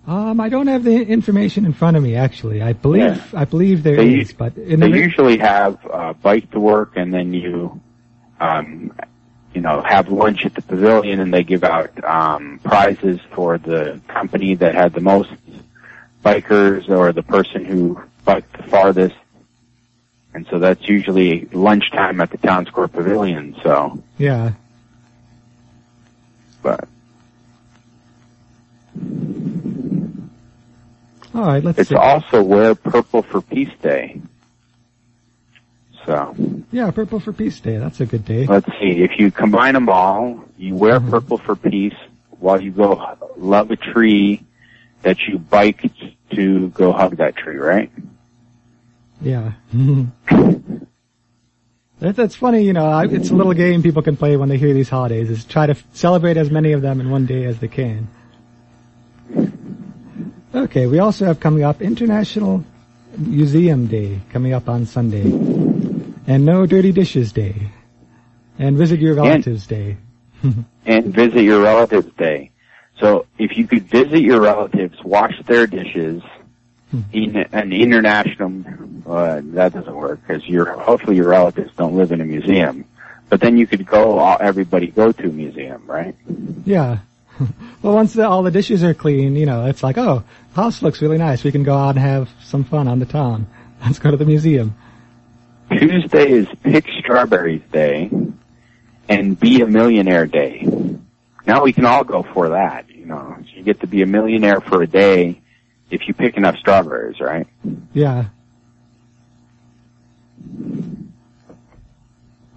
um, 0.08 0.40
I 0.40 0.50
don't 0.50 0.68
have 0.68 0.84
the 0.84 1.02
information 1.02 1.66
in 1.66 1.74
front 1.74 1.98
of 1.98 2.04
me 2.04 2.16
actually. 2.16 2.62
I 2.62 2.74
believe 2.74 3.02
Yeah. 3.34 3.40
I 3.42 3.46
believe 3.46 3.82
there 3.84 3.96
They 3.96 4.20
is, 4.20 4.34
but 4.34 4.56
in 4.58 4.80
They 4.80 4.92
the 4.92 4.98
usually 4.98 5.38
have 5.40 5.78
uh, 5.92 6.14
bike 6.14 6.52
to 6.52 6.60
work, 6.60 6.94
and 6.96 7.12
then 7.14 7.34
you, 7.34 7.82
um, 8.40 8.94
you 9.54 9.62
know, 9.62 9.82
have 9.82 10.10
lunch 10.10 10.46
at 10.46 10.54
the 10.54 10.62
pavilion, 10.62 11.20
and 11.20 11.34
they 11.34 11.44
give 11.44 11.64
out 11.64 12.04
um, 12.04 12.60
prizes 12.64 13.20
for 13.34 13.58
the 13.58 14.00
company 14.08 14.54
that 14.56 14.76
had 14.76 14.94
the 14.94 15.02
most 15.02 15.32
bikers 16.24 16.90
or 16.90 17.12
the 17.14 17.24
person 17.24 17.66
who 17.66 18.00
biked 18.26 18.56
the 18.58 18.64
farthest. 18.64 19.16
And 20.34 20.46
so 20.50 20.60
that's 20.60 20.88
usually 20.90 21.46
lunchtime 21.54 22.20
at 22.20 22.30
the 22.30 22.38
town 22.38 22.66
square 22.66 22.90
pavilion. 22.90 23.56
So, 23.64 24.04
yeah. 24.18 24.52
but 26.62 26.90
All 31.34 31.46
right, 31.46 31.64
let's 31.64 31.78
it's 31.80 31.90
see. 31.90 31.96
also 31.96 32.42
Wear 32.42 32.76
Purple 32.76 33.22
for 33.22 33.42
Peace 33.42 33.72
Day. 33.82 34.22
So 36.06 36.36
yeah, 36.72 36.92
Purple 36.92 37.20
for 37.20 37.34
Peace 37.34 37.60
Day. 37.60 37.78
That's 37.78 38.00
a 38.00 38.06
good 38.06 38.24
day. 38.26 38.46
let's 38.46 38.68
see. 38.80 39.02
If 39.04 39.12
you 39.20 39.32
combine 39.32 39.74
them 39.74 39.90
all, 39.90 40.46
you 40.58 40.76
wear 40.76 41.00
Mhm. 41.00 41.10
purple 41.10 41.38
for 41.38 41.56
peace 41.56 41.96
while 42.40 42.62
you 42.62 42.72
go 42.72 43.18
love 43.38 43.72
a 43.72 43.76
tree 43.76 44.44
that 45.02 45.18
you 45.28 45.40
bike 45.40 45.92
to 46.36 46.70
go 46.70 46.92
hug 46.92 47.18
that 47.18 47.36
tree, 47.36 47.58
right? 47.58 47.92
Yeah. 49.22 49.54
that, 52.00 52.16
that's 52.16 52.36
funny, 52.36 52.64
you 52.64 52.74
know, 52.74 53.00
it's 53.00 53.30
a 53.32 53.36
little 53.36 53.54
game 53.54 53.82
people 53.84 54.02
can 54.04 54.16
play 54.18 54.38
when 54.38 54.50
they 54.50 54.58
hear 54.58 54.74
these 54.74 54.90
holidays 54.90 55.30
is 55.30 55.44
try 55.46 55.66
to 55.66 55.76
celebrate 55.94 56.38
as 56.38 56.50
many 56.52 56.72
of 56.74 56.82
them 56.82 57.00
in 57.02 57.10
one 57.10 57.26
day 57.26 57.46
as 57.46 57.60
they 57.60 57.68
can. 57.68 58.08
Okay, 60.56 60.88
we 60.88 61.00
also 61.00 61.26
have 61.26 61.40
coming 61.40 61.64
up 61.64 61.82
International 61.82 62.64
Museum 63.18 63.88
Day 63.88 64.22
coming 64.32 64.54
up 64.54 64.70
on 64.70 64.86
Sunday. 64.86 65.24
And 66.28 66.46
No 66.46 66.66
Dirty 66.66 66.92
Dishes 66.92 67.34
Day. 67.34 67.70
And 68.58 68.78
Visit 68.78 69.00
Your 69.00 69.16
Relatives 69.16 69.68
Day. 69.68 69.98
And 70.86 71.06
visit 71.08 71.42
your 71.42 71.62
relatives 71.64 72.14
day. 72.18 72.52
So 73.00 73.26
if 73.40 73.58
you 73.58 73.66
could 73.66 73.86
visit 73.86 74.20
your 74.20 74.40
relatives, 74.40 75.04
wash 75.04 75.34
their 75.46 75.66
dishes, 75.66 76.22
in 77.12 77.36
an 77.36 77.74
international, 77.74 78.64
uh, 79.08 79.42
that 79.44 79.74
doesn't 79.74 79.96
work 79.96 80.22
because 80.26 80.48
your 80.48 80.72
hopefully 80.80 81.18
your 81.18 81.28
relatives 81.28 81.72
don't 81.76 81.96
live 81.96 82.12
in 82.12 82.22
a 82.22 82.26
museum. 82.26 82.86
But 83.28 83.42
then 83.42 83.58
you 83.58 83.66
could 83.66 83.86
go, 83.86 84.20
all, 84.20 84.38
everybody 84.40 84.88
go 84.88 85.12
to 85.12 85.24
a 85.24 85.32
museum, 85.32 85.84
right? 85.88 86.16
Yeah. 86.64 87.00
well, 87.82 87.96
once 87.96 88.14
the, 88.14 88.28
all 88.28 88.44
the 88.44 88.52
dishes 88.52 88.84
are 88.84 88.94
clean, 88.94 89.36
you 89.36 89.46
know, 89.46 89.66
it's 89.66 89.82
like, 89.82 89.98
oh, 89.98 90.24
house 90.56 90.82
looks 90.82 91.02
really 91.02 91.18
nice. 91.18 91.44
We 91.44 91.52
can 91.52 91.64
go 91.64 91.76
out 91.76 91.92
and 91.92 92.00
have 92.00 92.30
some 92.44 92.64
fun 92.64 92.88
on 92.88 93.00
the 93.00 93.06
town. 93.06 93.48
Let's 93.82 94.00
go 94.00 94.12
to 94.12 94.18
the 94.18 94.26
museum. 94.26 94.76
Tuesday 95.70 96.32
is 96.32 96.48
Pick 96.64 96.86
Strawberries 97.00 97.64
Day 97.72 98.10
and 99.10 99.40
Be 99.40 99.62
a 99.62 99.68
Millionaire 99.68 100.26
Day. 100.26 100.66
Now 101.46 101.64
we 101.64 101.74
can 101.74 101.86
all 101.86 102.04
go 102.04 102.24
for 102.24 102.50
that, 102.50 102.90
you 102.90 103.06
know. 103.06 103.38
You 103.54 103.64
get 103.64 103.82
to 103.82 103.88
be 103.88 104.02
a 104.02 104.06
millionaire 104.06 104.62
for 104.62 104.82
a 104.82 104.88
day 104.88 105.42
if 105.92 106.08
you 106.08 106.14
pick 106.14 106.38
enough 106.38 106.58
strawberries, 106.58 107.20
right? 107.20 107.48
Yeah. 107.94 108.26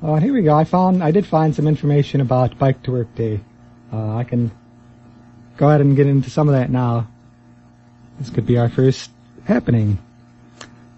Oh, 0.02 0.16
here 0.16 0.32
we 0.32 0.42
go. 0.42 0.54
I 0.54 0.64
found, 0.64 1.02
I 1.02 1.10
did 1.10 1.26
find 1.26 1.54
some 1.54 1.66
information 1.66 2.20
about 2.20 2.58
Bike 2.58 2.82
to 2.84 2.92
Work 2.92 3.14
Day. 3.14 3.40
Uh, 3.92 4.16
I 4.16 4.24
can 4.24 4.50
go 5.56 5.68
ahead 5.68 5.80
and 5.80 5.96
get 5.96 6.06
into 6.06 6.30
some 6.30 6.48
of 6.48 6.54
that 6.54 6.70
now. 6.70 7.08
This 8.18 8.30
could 8.30 8.46
be 8.46 8.58
our 8.58 8.68
first 8.68 9.10
happening. 9.44 9.98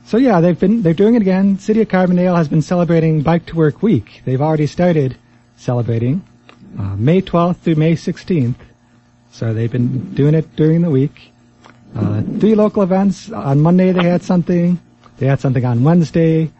So 0.06 0.16
yeah, 0.16 0.40
they've 0.40 0.58
been, 0.58 0.82
they're 0.82 0.94
doing 0.94 1.14
it 1.14 1.22
again. 1.22 1.58
City 1.58 1.82
of 1.82 1.88
Carbondale 1.88 2.36
has 2.36 2.48
been 2.48 2.62
celebrating 2.62 3.22
Bike 3.22 3.46
to 3.46 3.56
Work 3.56 3.82
Week. 3.82 4.22
They've 4.24 4.40
already 4.40 4.66
started 4.66 5.16
celebrating, 5.56 6.24
uh, 6.78 6.96
May 6.96 7.22
12th 7.22 7.58
through 7.58 7.76
May 7.76 7.94
16th. 7.94 8.56
So 9.32 9.54
they've 9.54 9.70
been 9.70 10.14
doing 10.14 10.34
it 10.34 10.56
during 10.56 10.82
the 10.82 10.90
week. 10.90 11.32
Uh, 11.94 12.22
three 12.22 12.54
local 12.54 12.82
events. 12.82 13.30
On 13.30 13.60
Monday 13.60 13.92
they 13.92 14.02
had 14.02 14.22
something. 14.22 14.80
They 15.18 15.26
had 15.26 15.40
something 15.40 15.64
on 15.64 15.84
Wednesday. 15.84 16.50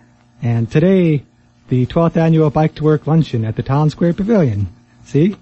And 0.42 0.70
today, 0.70 1.25
the 1.68 1.87
12th 1.87 2.16
annual 2.16 2.51
Bike 2.51 2.75
to 2.77 2.85
Work 2.85 3.07
luncheon 3.07 3.44
at 3.44 3.57
the 3.57 3.62
Town 3.62 3.90
Square 3.90 4.14
Pavilion. 4.14 4.68
See? 5.05 5.37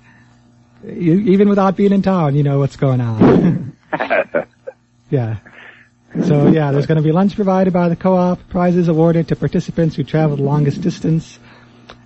You, 0.85 1.19
even 1.21 1.49
without 1.49 1.77
being 1.77 1.93
in 1.93 2.03
town, 2.03 2.37
you 2.37 2.43
know 2.43 2.59
what's 2.59 2.77
going 2.77 3.01
on. 3.01 3.77
yeah. 5.11 5.39
So 6.25 6.49
yeah, 6.49 6.73
there's 6.73 6.87
going 6.87 6.97
to 6.97 7.03
be 7.03 7.13
lunch 7.13 7.35
provided 7.35 7.73
by 7.73 7.89
the 7.89 7.97
co-op, 7.97 8.49
prizes 8.49 8.89
awarded 8.89 9.29
to 9.29 9.37
participants 9.37 9.97
who 9.97 10.05
travel 10.05 10.37
the 10.37 10.43
longest 10.43 10.81
distance, 10.81 11.39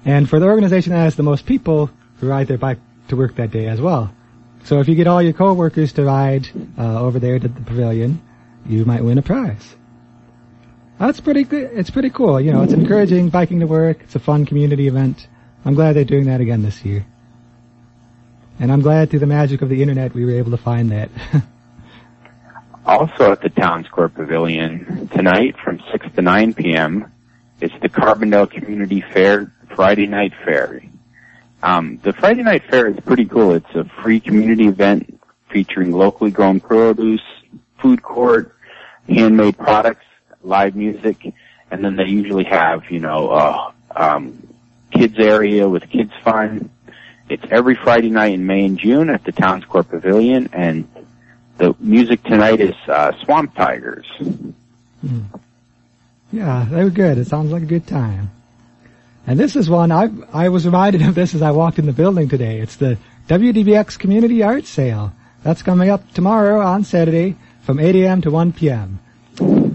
and 0.04 0.28
for 0.28 0.40
the 0.40 0.46
organization 0.46 0.92
that 0.92 0.98
has 0.98 1.14
the 1.14 1.22
most 1.22 1.46
people 1.46 1.90
who 2.16 2.28
ride 2.28 2.48
their 2.48 2.58
bike 2.58 2.78
to 3.08 3.16
work 3.16 3.36
that 3.36 3.50
day 3.50 3.66
as 3.68 3.80
well. 3.80 4.12
So 4.64 4.80
if 4.80 4.88
you 4.88 4.94
get 4.94 5.06
all 5.06 5.22
your 5.22 5.32
co-workers 5.32 5.92
to 5.94 6.04
ride 6.04 6.48
uh, 6.78 7.00
over 7.00 7.18
there 7.18 7.38
to 7.38 7.48
the 7.48 7.60
pavilion, 7.60 8.22
you 8.66 8.84
might 8.84 9.04
win 9.04 9.18
a 9.18 9.22
prize. 9.22 9.76
That's 10.98 11.20
pretty 11.20 11.44
good. 11.44 11.70
It's 11.72 11.90
pretty 11.90 12.10
cool. 12.10 12.40
You 12.40 12.52
know, 12.52 12.62
it's 12.62 12.72
encouraging 12.72 13.30
biking 13.30 13.60
to 13.60 13.66
work. 13.66 14.02
It's 14.02 14.14
a 14.14 14.20
fun 14.20 14.46
community 14.46 14.86
event. 14.86 15.26
I'm 15.64 15.74
glad 15.74 15.94
they're 15.94 16.04
doing 16.04 16.26
that 16.26 16.40
again 16.40 16.62
this 16.62 16.84
year. 16.84 17.04
And 18.60 18.72
I'm 18.72 18.82
glad 18.82 19.10
through 19.10 19.20
the 19.20 19.26
magic 19.26 19.62
of 19.62 19.68
the 19.68 19.82
internet 19.82 20.14
we 20.14 20.24
were 20.24 20.32
able 20.32 20.52
to 20.52 20.56
find 20.56 20.90
that. 20.92 21.10
also 22.84 23.32
at 23.32 23.40
the 23.40 23.48
Town 23.48 23.84
Square 23.84 24.10
Pavilion 24.10 25.08
tonight 25.08 25.56
from 25.62 25.80
6 25.90 26.06
to 26.14 26.22
9 26.22 26.54
p.m. 26.54 27.12
It's 27.60 27.74
the 27.80 27.88
Carbondale 27.88 28.50
Community 28.50 29.00
Fair 29.12 29.52
Friday 29.74 30.06
Night 30.06 30.32
Fair. 30.44 30.82
Um, 31.62 31.98
the 32.02 32.12
Friday 32.12 32.42
Night 32.42 32.64
Fair 32.68 32.88
is 32.88 32.98
pretty 33.00 33.24
cool. 33.24 33.54
It's 33.54 33.74
a 33.74 33.84
free 34.02 34.20
community 34.20 34.66
event 34.66 35.20
featuring 35.50 35.92
locally 35.92 36.30
grown 36.30 36.60
produce, 36.60 37.22
food 37.80 38.02
court, 38.02 38.56
handmade 39.08 39.56
products, 39.58 40.04
live 40.42 40.74
music, 40.74 41.32
and 41.70 41.84
then 41.84 41.96
they 41.96 42.06
usually 42.06 42.44
have, 42.44 42.90
you 42.90 42.98
know, 42.98 43.30
uh, 43.30 43.72
um, 43.94 44.48
kids 44.90 45.18
area 45.18 45.68
with 45.68 45.88
kids 45.88 46.12
fun. 46.24 46.70
It's 47.28 47.44
every 47.50 47.76
Friday 47.76 48.10
night 48.10 48.34
in 48.34 48.46
May 48.46 48.64
and 48.64 48.78
June 48.78 49.08
at 49.08 49.24
the 49.24 49.32
Town 49.32 49.62
Square 49.62 49.84
Pavilion, 49.84 50.50
and 50.52 50.88
the 51.62 51.76
music 51.78 52.24
tonight 52.24 52.60
is 52.60 52.74
uh, 52.88 53.12
Swamp 53.22 53.54
Tigers. 53.54 54.06
Mm. 54.18 55.40
Yeah, 56.32 56.66
they 56.68 56.82
were 56.82 56.90
good. 56.90 57.18
It 57.18 57.28
sounds 57.28 57.52
like 57.52 57.62
a 57.62 57.66
good 57.66 57.86
time. 57.86 58.32
And 59.28 59.38
this 59.38 59.54
is 59.54 59.70
one 59.70 59.92
I 59.92 60.08
I 60.32 60.48
was 60.48 60.66
reminded 60.66 61.02
of 61.02 61.14
this 61.14 61.36
as 61.36 61.42
I 61.42 61.52
walked 61.52 61.78
in 61.78 61.86
the 61.86 61.92
building 61.92 62.28
today. 62.28 62.58
It's 62.58 62.74
the 62.74 62.98
WDBX 63.28 63.96
Community 63.96 64.36
Yard 64.36 64.66
Sale. 64.66 65.12
That's 65.44 65.62
coming 65.62 65.88
up 65.88 66.12
tomorrow 66.14 66.60
on 66.60 66.82
Saturday 66.82 67.36
from 67.62 67.78
8 67.78 67.94
a.m. 67.94 68.22
to 68.22 68.30
1 68.32 68.52
p.m. 68.54 68.98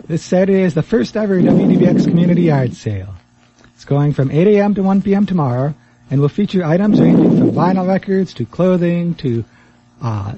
This 0.08 0.24
Saturday 0.24 0.64
is 0.64 0.74
the 0.74 0.84
first 0.84 1.16
ever 1.16 1.40
WDBX 1.40 2.04
Community 2.04 2.44
Yard 2.44 2.74
Sale. 2.74 3.16
It's 3.76 3.86
going 3.86 4.12
from 4.12 4.30
8 4.30 4.46
a.m. 4.48 4.76
to 4.76 4.84
1 4.84 5.04
p.m. 5.04 5.26
tomorrow 5.26 5.74
and 6.12 6.20
will 6.20 6.28
feature 6.28 6.66
items 6.66 7.00
ranging 7.00 7.38
from 7.38 7.52
vinyl 7.52 7.88
records 7.88 8.34
to 8.34 8.46
clothing 8.46 9.16
to 9.16 9.46
uh, 10.02 10.34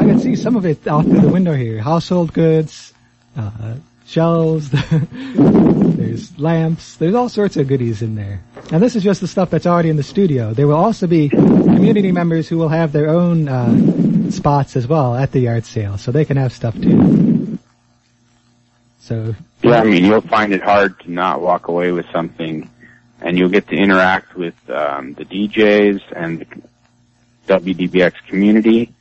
I 0.00 0.04
can 0.04 0.18
see 0.18 0.36
some 0.36 0.56
of 0.56 0.66
it 0.66 0.86
out 0.86 1.04
through 1.04 1.20
the 1.20 1.28
window 1.28 1.54
here. 1.54 1.80
Household 1.80 2.32
goods, 2.32 2.92
uh, 3.36 3.76
shelves, 4.06 4.70
there's 5.10 6.38
lamps, 6.38 6.96
there's 6.96 7.14
all 7.14 7.28
sorts 7.28 7.56
of 7.56 7.68
goodies 7.68 8.02
in 8.02 8.14
there. 8.14 8.40
And 8.70 8.82
this 8.82 8.96
is 8.96 9.02
just 9.02 9.20
the 9.20 9.28
stuff 9.28 9.50
that's 9.50 9.66
already 9.66 9.90
in 9.90 9.96
the 9.96 10.02
studio. 10.02 10.52
There 10.52 10.66
will 10.66 10.76
also 10.76 11.06
be 11.06 11.28
community 11.28 12.12
members 12.12 12.48
who 12.48 12.58
will 12.58 12.68
have 12.68 12.92
their 12.92 13.08
own 13.08 13.48
uh, 13.48 14.30
spots 14.30 14.76
as 14.76 14.86
well 14.86 15.14
at 15.16 15.32
the 15.32 15.40
yard 15.40 15.64
sale, 15.64 15.98
so 15.98 16.12
they 16.12 16.24
can 16.24 16.36
have 16.36 16.52
stuff 16.52 16.74
too. 16.80 17.58
So 19.00 19.34
yeah, 19.62 19.80
I 19.80 19.84
mean 19.84 20.04
you'll 20.04 20.20
find 20.20 20.52
it 20.52 20.62
hard 20.62 20.98
to 21.00 21.10
not 21.10 21.40
walk 21.40 21.68
away 21.68 21.92
with 21.92 22.06
something, 22.12 22.68
and 23.20 23.38
you'll 23.38 23.48
get 23.48 23.68
to 23.68 23.76
interact 23.76 24.34
with 24.34 24.54
um, 24.68 25.14
the 25.14 25.24
DJs 25.24 26.02
and 26.14 26.40
the 26.40 26.46
WDBX 27.46 28.14
community. 28.26 28.92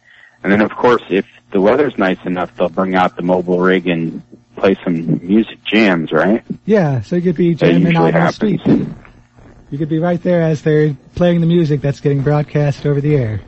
And 0.45 0.51
then 0.51 0.62
of 0.62 0.69
course, 0.75 1.01
if 1.10 1.25
the 1.53 1.60
weather's 1.60 1.97
nice 1.97 2.23
enough, 2.23 2.55
they'll 2.55 2.69
bring 2.69 2.93
out 2.93 3.15
the 3.15 3.23
mobile 3.23 3.60
rig 3.60 3.88
and 3.88 4.21
play 4.55 4.77
some 4.84 5.25
music 5.25 5.58
jams, 5.63 6.12
right? 6.12 6.43
Yeah, 6.65 7.01
so 7.01 7.15
you 7.15 7.23
could 7.23 7.36
be 7.36 7.55
jamming 7.55 7.95
out 7.95 8.13
on 8.13 8.27
the 8.27 8.31
street. 8.31 8.62
You 8.67 9.79
could 9.79 9.89
be 9.89 9.97
right 9.97 10.21
there 10.21 10.43
as 10.43 10.62
they're 10.62 10.95
playing 11.15 11.41
the 11.41 11.47
music 11.47 11.81
that's 11.81 11.99
getting 11.99 12.21
broadcast 12.21 12.86
over 12.86 13.01
the 13.01 13.15
air. 13.15 13.41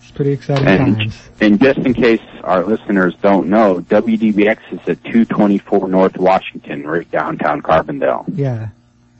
It's 0.00 0.10
pretty 0.12 0.32
exciting 0.32 0.66
and, 0.66 0.96
times. 0.96 1.20
And 1.42 1.60
just 1.60 1.80
in 1.80 1.92
case 1.92 2.22
our 2.42 2.64
listeners 2.64 3.14
don't 3.20 3.48
know, 3.48 3.80
WDBX 3.80 4.60
is 4.72 4.88
at 4.88 5.04
224 5.04 5.88
North 5.88 6.16
Washington, 6.16 6.86
right 6.86 7.08
downtown 7.10 7.60
Carbondale. 7.60 8.24
Yeah. 8.34 8.68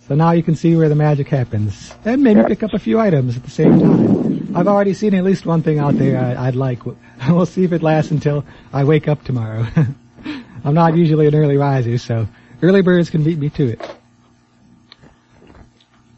So 0.09 0.15
now 0.15 0.31
you 0.31 0.43
can 0.43 0.57
see 0.57 0.75
where 0.75 0.89
the 0.89 0.95
magic 0.95 1.29
happens. 1.29 1.93
And 2.07 2.23
maybe 2.23 2.43
pick 2.45 2.63
up 2.63 2.73
a 2.73 2.79
few 2.79 2.99
items 2.99 3.37
at 3.37 3.43
the 3.43 3.51
same 3.51 3.79
time. 3.79 4.40
I've 4.53 4.67
already 4.67 4.95
seen 4.95 5.15
at 5.15 5.23
least 5.23 5.47
one 5.47 5.63
thing 5.63 5.79
out 5.79 5.97
there 5.97 6.19
I, 6.19 6.47
would 6.47 6.57
like. 6.57 6.81
We'll 7.29 7.47
see 7.47 7.65
if 7.65 7.73
it 7.73 7.83
lasts 7.83 8.11
until 8.11 8.45
I 8.73 8.85
wake 8.85 9.07
up 9.07 9.23
tomorrow. 9.25 9.67
I'm 10.65 10.75
not 10.75 10.97
usually 10.97 11.27
an 11.27 11.35
early 11.35 11.57
riser, 11.57 11.99
so 11.99 12.27
early 12.63 12.83
birds 12.83 13.11
can 13.11 13.23
beat 13.23 13.39
me 13.39 13.51
to 13.51 13.69
it. 13.69 13.81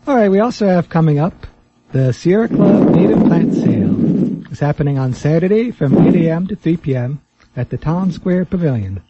Alright, 0.06 0.30
we 0.30 0.38
also 0.38 0.66
have 0.66 0.88
coming 0.88 1.18
up 1.18 1.46
the 1.92 2.12
Sierra 2.12 2.48
Club 2.48 2.88
Native 2.90 3.18
Plant 3.18 3.54
Sale. 3.54 4.50
It's 4.50 4.60
happening 4.60 4.98
on 4.98 5.12
Saturday 5.12 5.70
from 5.70 5.98
8 5.98 6.14
a.m. 6.26 6.46
to 6.46 6.56
3 6.56 6.76
p.m. 6.78 7.20
at 7.54 7.70
the 7.70 7.76
Town 7.76 8.12
Square 8.12 8.46
Pavilion. 8.46 9.02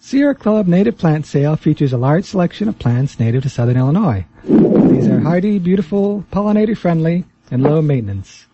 Sierra 0.00 0.34
Club 0.34 0.66
Native 0.66 0.98
Plant 0.98 1.26
Sale 1.26 1.56
features 1.56 1.92
a 1.92 1.98
large 1.98 2.24
selection 2.24 2.68
of 2.68 2.78
plants 2.78 3.20
native 3.20 3.44
to 3.44 3.48
southern 3.48 3.76
Illinois. 3.76 4.26
These 4.44 5.06
are 5.06 5.20
hardy, 5.20 5.58
beautiful, 5.60 6.24
pollinator 6.32 6.76
friendly, 6.76 7.24
and 7.52 7.62
low 7.62 7.82
maintenance. 7.82 8.46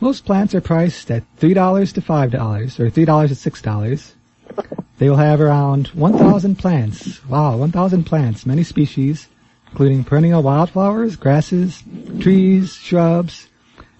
Most 0.00 0.26
plants 0.26 0.54
are 0.54 0.60
priced 0.60 1.10
at 1.10 1.24
$3 1.38 1.94
to 1.94 2.00
$5, 2.02 2.80
or 2.80 2.90
$3 2.90 2.92
to 2.92 3.50
$6. 3.50 4.12
They 4.98 5.08
will 5.08 5.16
have 5.16 5.40
around 5.40 5.88
1,000 5.88 6.56
plants. 6.56 7.24
Wow, 7.26 7.56
1,000 7.56 8.04
plants, 8.04 8.44
many 8.44 8.62
species, 8.62 9.28
including 9.68 10.04
perennial 10.04 10.42
wildflowers, 10.42 11.16
grasses, 11.16 11.82
trees, 12.20 12.74
shrubs, 12.74 13.48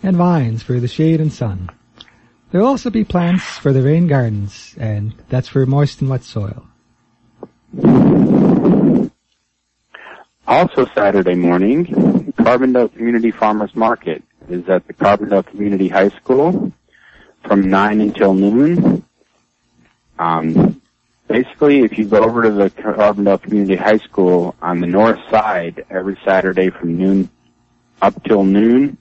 and 0.03 0.17
vines 0.17 0.63
for 0.63 0.79
the 0.79 0.89
shade 0.89 1.23
and 1.23 1.33
sun. 1.33 1.71
There 2.51 2.61
will 2.61 2.69
also 2.69 2.91
be 2.91 3.03
plants 3.03 3.43
for 3.43 3.73
the 3.73 3.83
rain 3.83 4.07
gardens, 4.07 4.75
and 4.79 5.15
that's 5.31 5.49
for 5.49 5.65
moist 5.65 6.03
and 6.03 6.11
wet 6.11 6.23
soil. 6.23 6.67
Also 10.47 10.85
Saturday 10.95 11.35
morning, 11.35 11.87
Carbondale 12.39 12.93
Community 12.95 13.31
Farmers 13.31 13.75
Market 13.75 14.23
is 14.49 14.69
at 14.69 14.87
the 14.87 14.95
Carbondale 14.95 15.47
Community 15.47 15.89
High 15.89 16.11
School 16.11 16.73
from 17.45 17.69
9 17.69 18.01
until 18.01 18.35
noon. 18.35 19.05
Um, 20.19 20.81
basically, 21.29 21.81
if 21.81 21.99
you 21.99 22.07
go 22.07 22.23
over 22.23 22.43
to 22.43 22.51
the 22.51 22.71
Carbondale 22.71 23.43
Community 23.43 23.77
High 23.77 23.99
School 23.99 24.55
on 24.61 24.81
the 24.81 24.87
north 24.87 25.19
side 25.31 25.85
every 25.91 26.19
Saturday 26.25 26.71
from 26.71 26.97
noon 26.97 27.31
up 28.01 28.23
till 28.25 28.45
noon, 28.45 28.99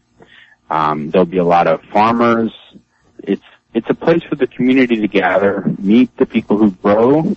um, 0.70 1.10
there'll 1.10 1.26
be 1.26 1.38
a 1.38 1.44
lot 1.44 1.68
of 1.68 1.82
farmers. 1.92 2.52
It's 3.20 3.44
it's 3.74 3.90
a 3.90 3.96
place 3.96 4.22
for 4.24 4.36
the 4.36 4.48
community 4.48 4.98
to 4.98 5.08
gather, 5.08 5.64
meet 5.80 6.16
the 6.18 6.26
people 6.26 6.58
who 6.58 6.72
grow 6.72 7.36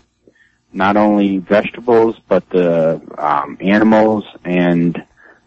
not 0.72 0.96
only 0.96 1.38
vegetables 1.38 2.16
but 2.28 2.48
the 2.50 3.00
um, 3.18 3.56
animals 3.60 4.24
and 4.44 5.02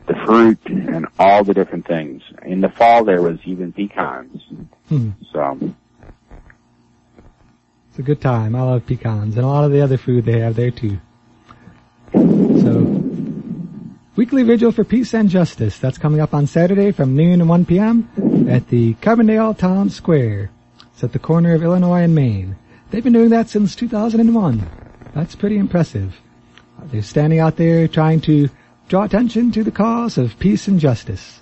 the 0.09 0.15
fruit 0.25 0.59
and 0.65 1.05
all 1.19 1.43
the 1.43 1.53
different 1.53 1.87
things. 1.87 2.23
In 2.43 2.61
the 2.61 2.69
fall, 2.69 3.05
there 3.05 3.21
was 3.21 3.37
even 3.45 3.71
pecans. 3.71 4.41
Hmm. 4.89 5.11
So 5.31 5.57
it's 7.89 7.99
a 7.99 8.01
good 8.01 8.19
time. 8.19 8.55
I 8.55 8.61
love 8.61 8.87
pecans 8.87 9.35
and 9.35 9.45
a 9.45 9.47
lot 9.47 9.65
of 9.65 9.71
the 9.71 9.81
other 9.81 9.97
food 9.97 10.25
they 10.25 10.39
have 10.39 10.55
there 10.55 10.71
too. 10.71 10.99
So 12.11 13.03
weekly 14.15 14.41
vigil 14.41 14.71
for 14.71 14.83
peace 14.83 15.13
and 15.13 15.29
justice. 15.29 15.77
That's 15.77 15.99
coming 15.99 16.19
up 16.19 16.33
on 16.33 16.47
Saturday 16.47 16.91
from 16.91 17.15
noon 17.15 17.39
to 17.39 17.45
1 17.45 17.65
p.m. 17.65 18.47
at 18.49 18.67
the 18.69 18.95
Carbondale 18.95 19.55
Town 19.55 19.91
Square. 19.91 20.49
It's 20.91 21.03
at 21.03 21.13
the 21.13 21.19
corner 21.19 21.53
of 21.53 21.61
Illinois 21.61 22.01
and 22.01 22.15
Main. 22.15 22.55
They've 22.89 23.03
been 23.03 23.13
doing 23.13 23.29
that 23.29 23.47
since 23.47 23.75
2001. 23.75 24.67
That's 25.13 25.35
pretty 25.35 25.57
impressive. 25.57 26.19
They're 26.85 27.03
standing 27.03 27.39
out 27.39 27.57
there 27.57 27.87
trying 27.87 28.21
to 28.21 28.49
draw 28.89 29.03
attention 29.03 29.51
to 29.51 29.63
the 29.63 29.71
cause 29.71 30.17
of 30.17 30.37
peace 30.39 30.67
and 30.67 30.79
justice. 30.79 31.41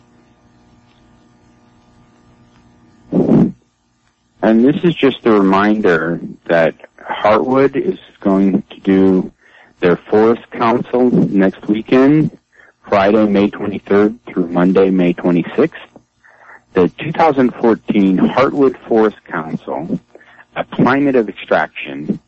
And 4.42 4.64
this 4.64 4.76
is 4.84 4.94
just 4.94 5.26
a 5.26 5.32
reminder 5.32 6.20
that 6.46 6.76
Heartwood 7.00 7.78
is 7.78 7.98
going 8.20 8.64
to 8.64 8.80
do 8.82 9.32
their 9.80 9.96
Forest 9.96 10.52
Council 10.52 11.10
next 11.10 11.68
weekend, 11.70 12.38
Friday, 12.90 13.26
May 13.26 13.50
23rd 13.50 14.20
through 14.28 14.50
Monday, 14.50 14.90
May 14.90 15.14
26th. 15.14 15.72
The 16.74 16.90
2014 17.00 18.18
Heartwood 18.18 18.78
Forest 18.88 19.24
Council, 19.24 20.00
a 20.58 20.66
climate 20.66 21.16
of 21.16 21.30
extraction, 21.30 22.20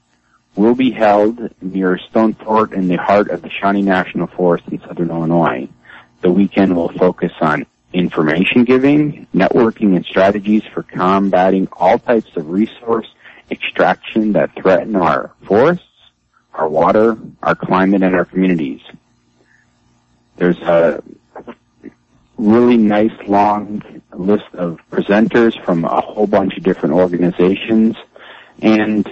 will 0.56 0.76
be 0.76 0.92
held 0.92 1.40
near 1.62 1.98
Stone 1.98 2.34
Fort 2.34 2.74
in 2.74 2.88
the 2.88 2.98
heart 2.98 3.30
of 3.30 3.42
the 3.42 3.50
Shawnee 3.50 3.82
National 3.82 4.28
Forest 4.28 4.66
in 4.70 4.80
southern 4.82 5.10
Illinois. 5.10 5.70
The 6.22 6.32
weekend 6.32 6.76
will 6.76 6.90
focus 6.90 7.32
on 7.40 7.66
information 7.94 8.66
giving, 8.66 9.28
networking, 9.34 9.96
and 9.96 10.06
strategies 10.06 10.64
for 10.74 10.84
combating 10.84 11.68
all 11.74 11.98
types 11.98 12.30
of 12.36 12.50
resource 12.50 13.08
extraction 13.52 14.34
that 14.34 14.54
threaten 14.56 14.96
our 14.96 15.32
forests, 15.44 15.86
our 16.54 16.68
water, 16.68 17.18
our 17.42 17.56
climate, 17.56 18.04
and 18.04 18.16
our 18.16 18.26
communities. 18.26 18.82
There's 20.38 20.60
a 20.60 21.04
really 22.38 22.78
nice 22.78 23.12
long 23.28 24.02
list 24.14 24.46
of 24.54 24.80
presenters 24.92 25.62
from 25.66 25.84
a 25.84 26.02
whole 26.02 26.28
bunch 26.28 26.58
of 26.58 26.64
different 26.64 26.96
organizations 26.96 27.96
and 28.62 29.08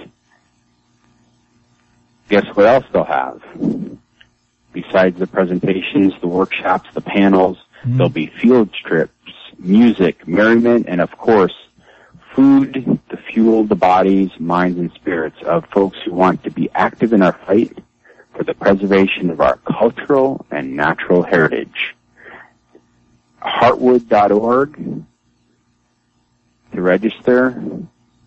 guess 2.28 2.46
what 2.54 2.66
else 2.66 2.84
they'll 2.92 3.04
have? 3.04 3.42
Besides 4.72 5.18
the 5.18 5.26
presentations, 5.26 6.14
the 6.20 6.28
workshops, 6.28 6.88
the 6.94 7.00
panels, 7.00 7.58
mm-hmm. 7.80 7.96
there'll 7.96 8.10
be 8.10 8.26
field 8.26 8.72
trips, 8.72 9.32
music, 9.58 10.28
merriment, 10.28 10.86
and 10.88 11.00
of 11.00 11.10
course, 11.12 11.54
food 12.34 13.00
to 13.08 13.16
fuel 13.16 13.64
the 13.64 13.74
bodies, 13.74 14.30
minds, 14.38 14.78
and 14.78 14.92
spirits 14.92 15.36
of 15.42 15.64
folks 15.72 15.98
who 16.04 16.12
want 16.12 16.44
to 16.44 16.50
be 16.50 16.70
active 16.74 17.12
in 17.12 17.22
our 17.22 17.32
fight 17.32 17.76
for 18.34 18.44
the 18.44 18.54
preservation 18.54 19.30
of 19.30 19.40
our 19.40 19.56
cultural 19.56 20.46
and 20.50 20.76
natural 20.76 21.22
heritage. 21.22 21.96
Heartwood.org 23.42 25.04
to 26.72 26.82
register. 26.82 27.62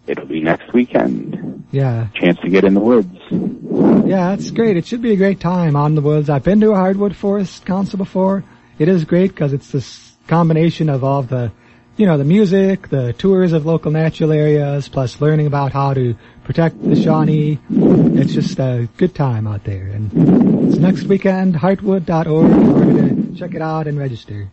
It'll 0.08 0.26
be 0.26 0.42
next 0.42 0.74
weekend. 0.74 1.66
Yeah. 1.72 2.08
Chance 2.16 2.40
to 2.40 2.50
get 2.50 2.64
in 2.64 2.74
the 2.74 2.80
woods. 2.80 3.16
Yeah, 3.32 4.36
that's 4.36 4.50
great. 4.52 4.78
It 4.78 4.86
should 4.86 5.02
be 5.02 5.14
a 5.14 5.16
great 5.18 5.40
time 5.40 5.76
on 5.76 5.96
the 5.96 6.02
woods. 6.02 6.30
I've 6.30 6.44
been 6.44 6.60
to 6.62 6.72
a 6.72 6.76
Heartwood 6.76 7.16
forest 7.16 7.66
council 7.66 7.98
before. 7.98 8.44
It 8.80 8.88
is 8.88 9.06
great 9.06 9.30
because 9.30 9.54
it's 9.54 9.72
this 9.72 10.12
combination 10.28 10.90
of 10.90 11.04
all 11.04 11.22
the, 11.22 11.52
you 11.98 12.06
know, 12.08 12.18
the 12.18 12.26
music, 12.26 12.90
the 12.90 13.14
tours 13.14 13.54
of 13.54 13.66
local 13.66 13.92
natural 13.92 14.32
areas, 14.32 14.90
plus 14.90 15.22
learning 15.22 15.48
about 15.48 15.72
how 15.72 15.94
to 15.94 16.16
protect 16.44 16.82
the 16.84 17.02
Shawnee. 17.02 17.60
It's 17.70 18.34
just 18.34 18.60
a 18.60 18.90
good 18.98 19.14
time 19.14 19.48
out 19.48 19.64
there. 19.64 19.88
And 19.88 20.68
it's 20.68 20.78
next 20.78 21.04
weekend, 21.04 21.56
heartwood.org. 21.56 22.28
We're 22.28 22.94
going 22.94 23.34
to 23.34 23.40
check 23.40 23.54
it 23.54 23.62
out 23.62 23.88
and 23.88 24.00
register. 24.00 24.50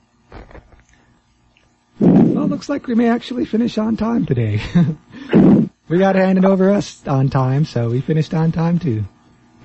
Well, 2.00 2.46
looks 2.46 2.68
like 2.68 2.86
we 2.86 2.94
may 2.94 3.08
actually 3.08 3.44
finish 3.44 3.78
on 3.78 3.96
time 3.96 4.26
today. 4.26 4.60
we 5.88 5.98
got 5.98 6.12
to 6.12 6.24
hand 6.24 6.44
over 6.44 6.70
us 6.70 7.06
on 7.06 7.30
time, 7.30 7.64
so 7.64 7.90
we 7.90 8.00
finished 8.00 8.34
on 8.34 8.52
time 8.52 8.78
too. 8.78 9.04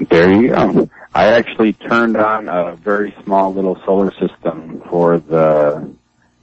There 0.10 0.32
you 0.32 0.50
go. 0.50 0.90
I 1.14 1.28
actually 1.28 1.74
turned 1.74 2.18
on 2.18 2.50
a 2.50 2.76
very 2.76 3.16
small 3.24 3.54
little 3.54 3.80
solar 3.86 4.12
system 4.14 4.82
for 4.90 5.20
the 5.20 5.94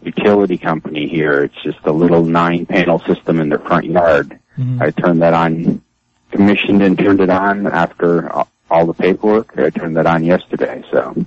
utility 0.02 0.58
company 0.58 1.08
here. 1.08 1.44
It's 1.44 1.62
just 1.62 1.78
a 1.84 1.92
little 1.92 2.24
nine 2.24 2.66
panel 2.66 3.00
system 3.00 3.40
in 3.40 3.48
their 3.48 3.58
front 3.58 3.86
yard. 3.86 4.38
Mm-hmm. 4.56 4.82
I 4.82 4.90
turned 4.90 5.22
that 5.22 5.34
on, 5.34 5.82
commissioned 6.30 6.82
and 6.82 6.98
turned 6.98 7.20
it 7.20 7.30
on 7.30 7.66
after 7.66 8.30
all 8.70 8.86
the 8.86 8.94
paperwork. 8.94 9.58
I 9.58 9.70
turned 9.70 9.96
that 9.96 10.06
on 10.06 10.24
yesterday, 10.24 10.84
so 10.90 11.26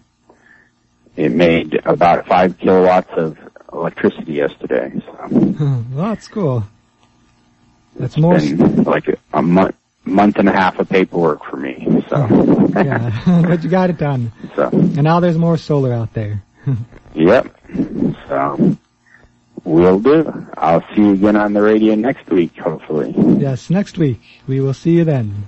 it 1.15 1.31
made 1.31 1.81
about 1.85 2.27
five 2.27 2.57
kilowatts 2.57 3.11
of 3.15 3.37
electricity 3.71 4.33
yesterday. 4.33 4.93
So. 5.05 5.27
well, 5.29 5.85
that's 6.09 6.27
cool. 6.27 6.63
That's 7.97 8.17
more 8.17 8.38
been 8.38 8.84
like 8.84 9.08
a, 9.08 9.17
a 9.34 9.41
month 9.41 9.75
month 10.06 10.38
and 10.38 10.49
a 10.49 10.51
half 10.51 10.79
of 10.79 10.89
paperwork 10.89 11.45
for 11.45 11.58
me. 11.58 12.03
So 12.10 12.27
oh, 12.29 12.67
yeah, 12.75 13.41
but 13.47 13.63
you 13.63 13.69
got 13.69 13.89
it 13.89 13.97
done. 13.97 14.32
So 14.56 14.69
and 14.71 15.03
now 15.03 15.19
there's 15.19 15.38
more 15.38 15.58
solar 15.58 15.93
out 15.93 16.13
there. 16.13 16.43
yep. 17.13 17.56
So 18.27 18.77
we'll 19.63 19.99
do. 19.99 20.47
I'll 20.58 20.84
see 20.95 21.01
you 21.01 21.13
again 21.13 21.36
on 21.36 21.53
the 21.53 21.62
radio 21.62 21.95
next 21.95 22.29
week, 22.29 22.58
hopefully. 22.58 23.13
Yes, 23.17 23.69
next 23.69 23.97
week. 23.97 24.21
We 24.47 24.60
will 24.60 24.73
see 24.73 24.91
you 24.91 25.03
then. 25.03 25.45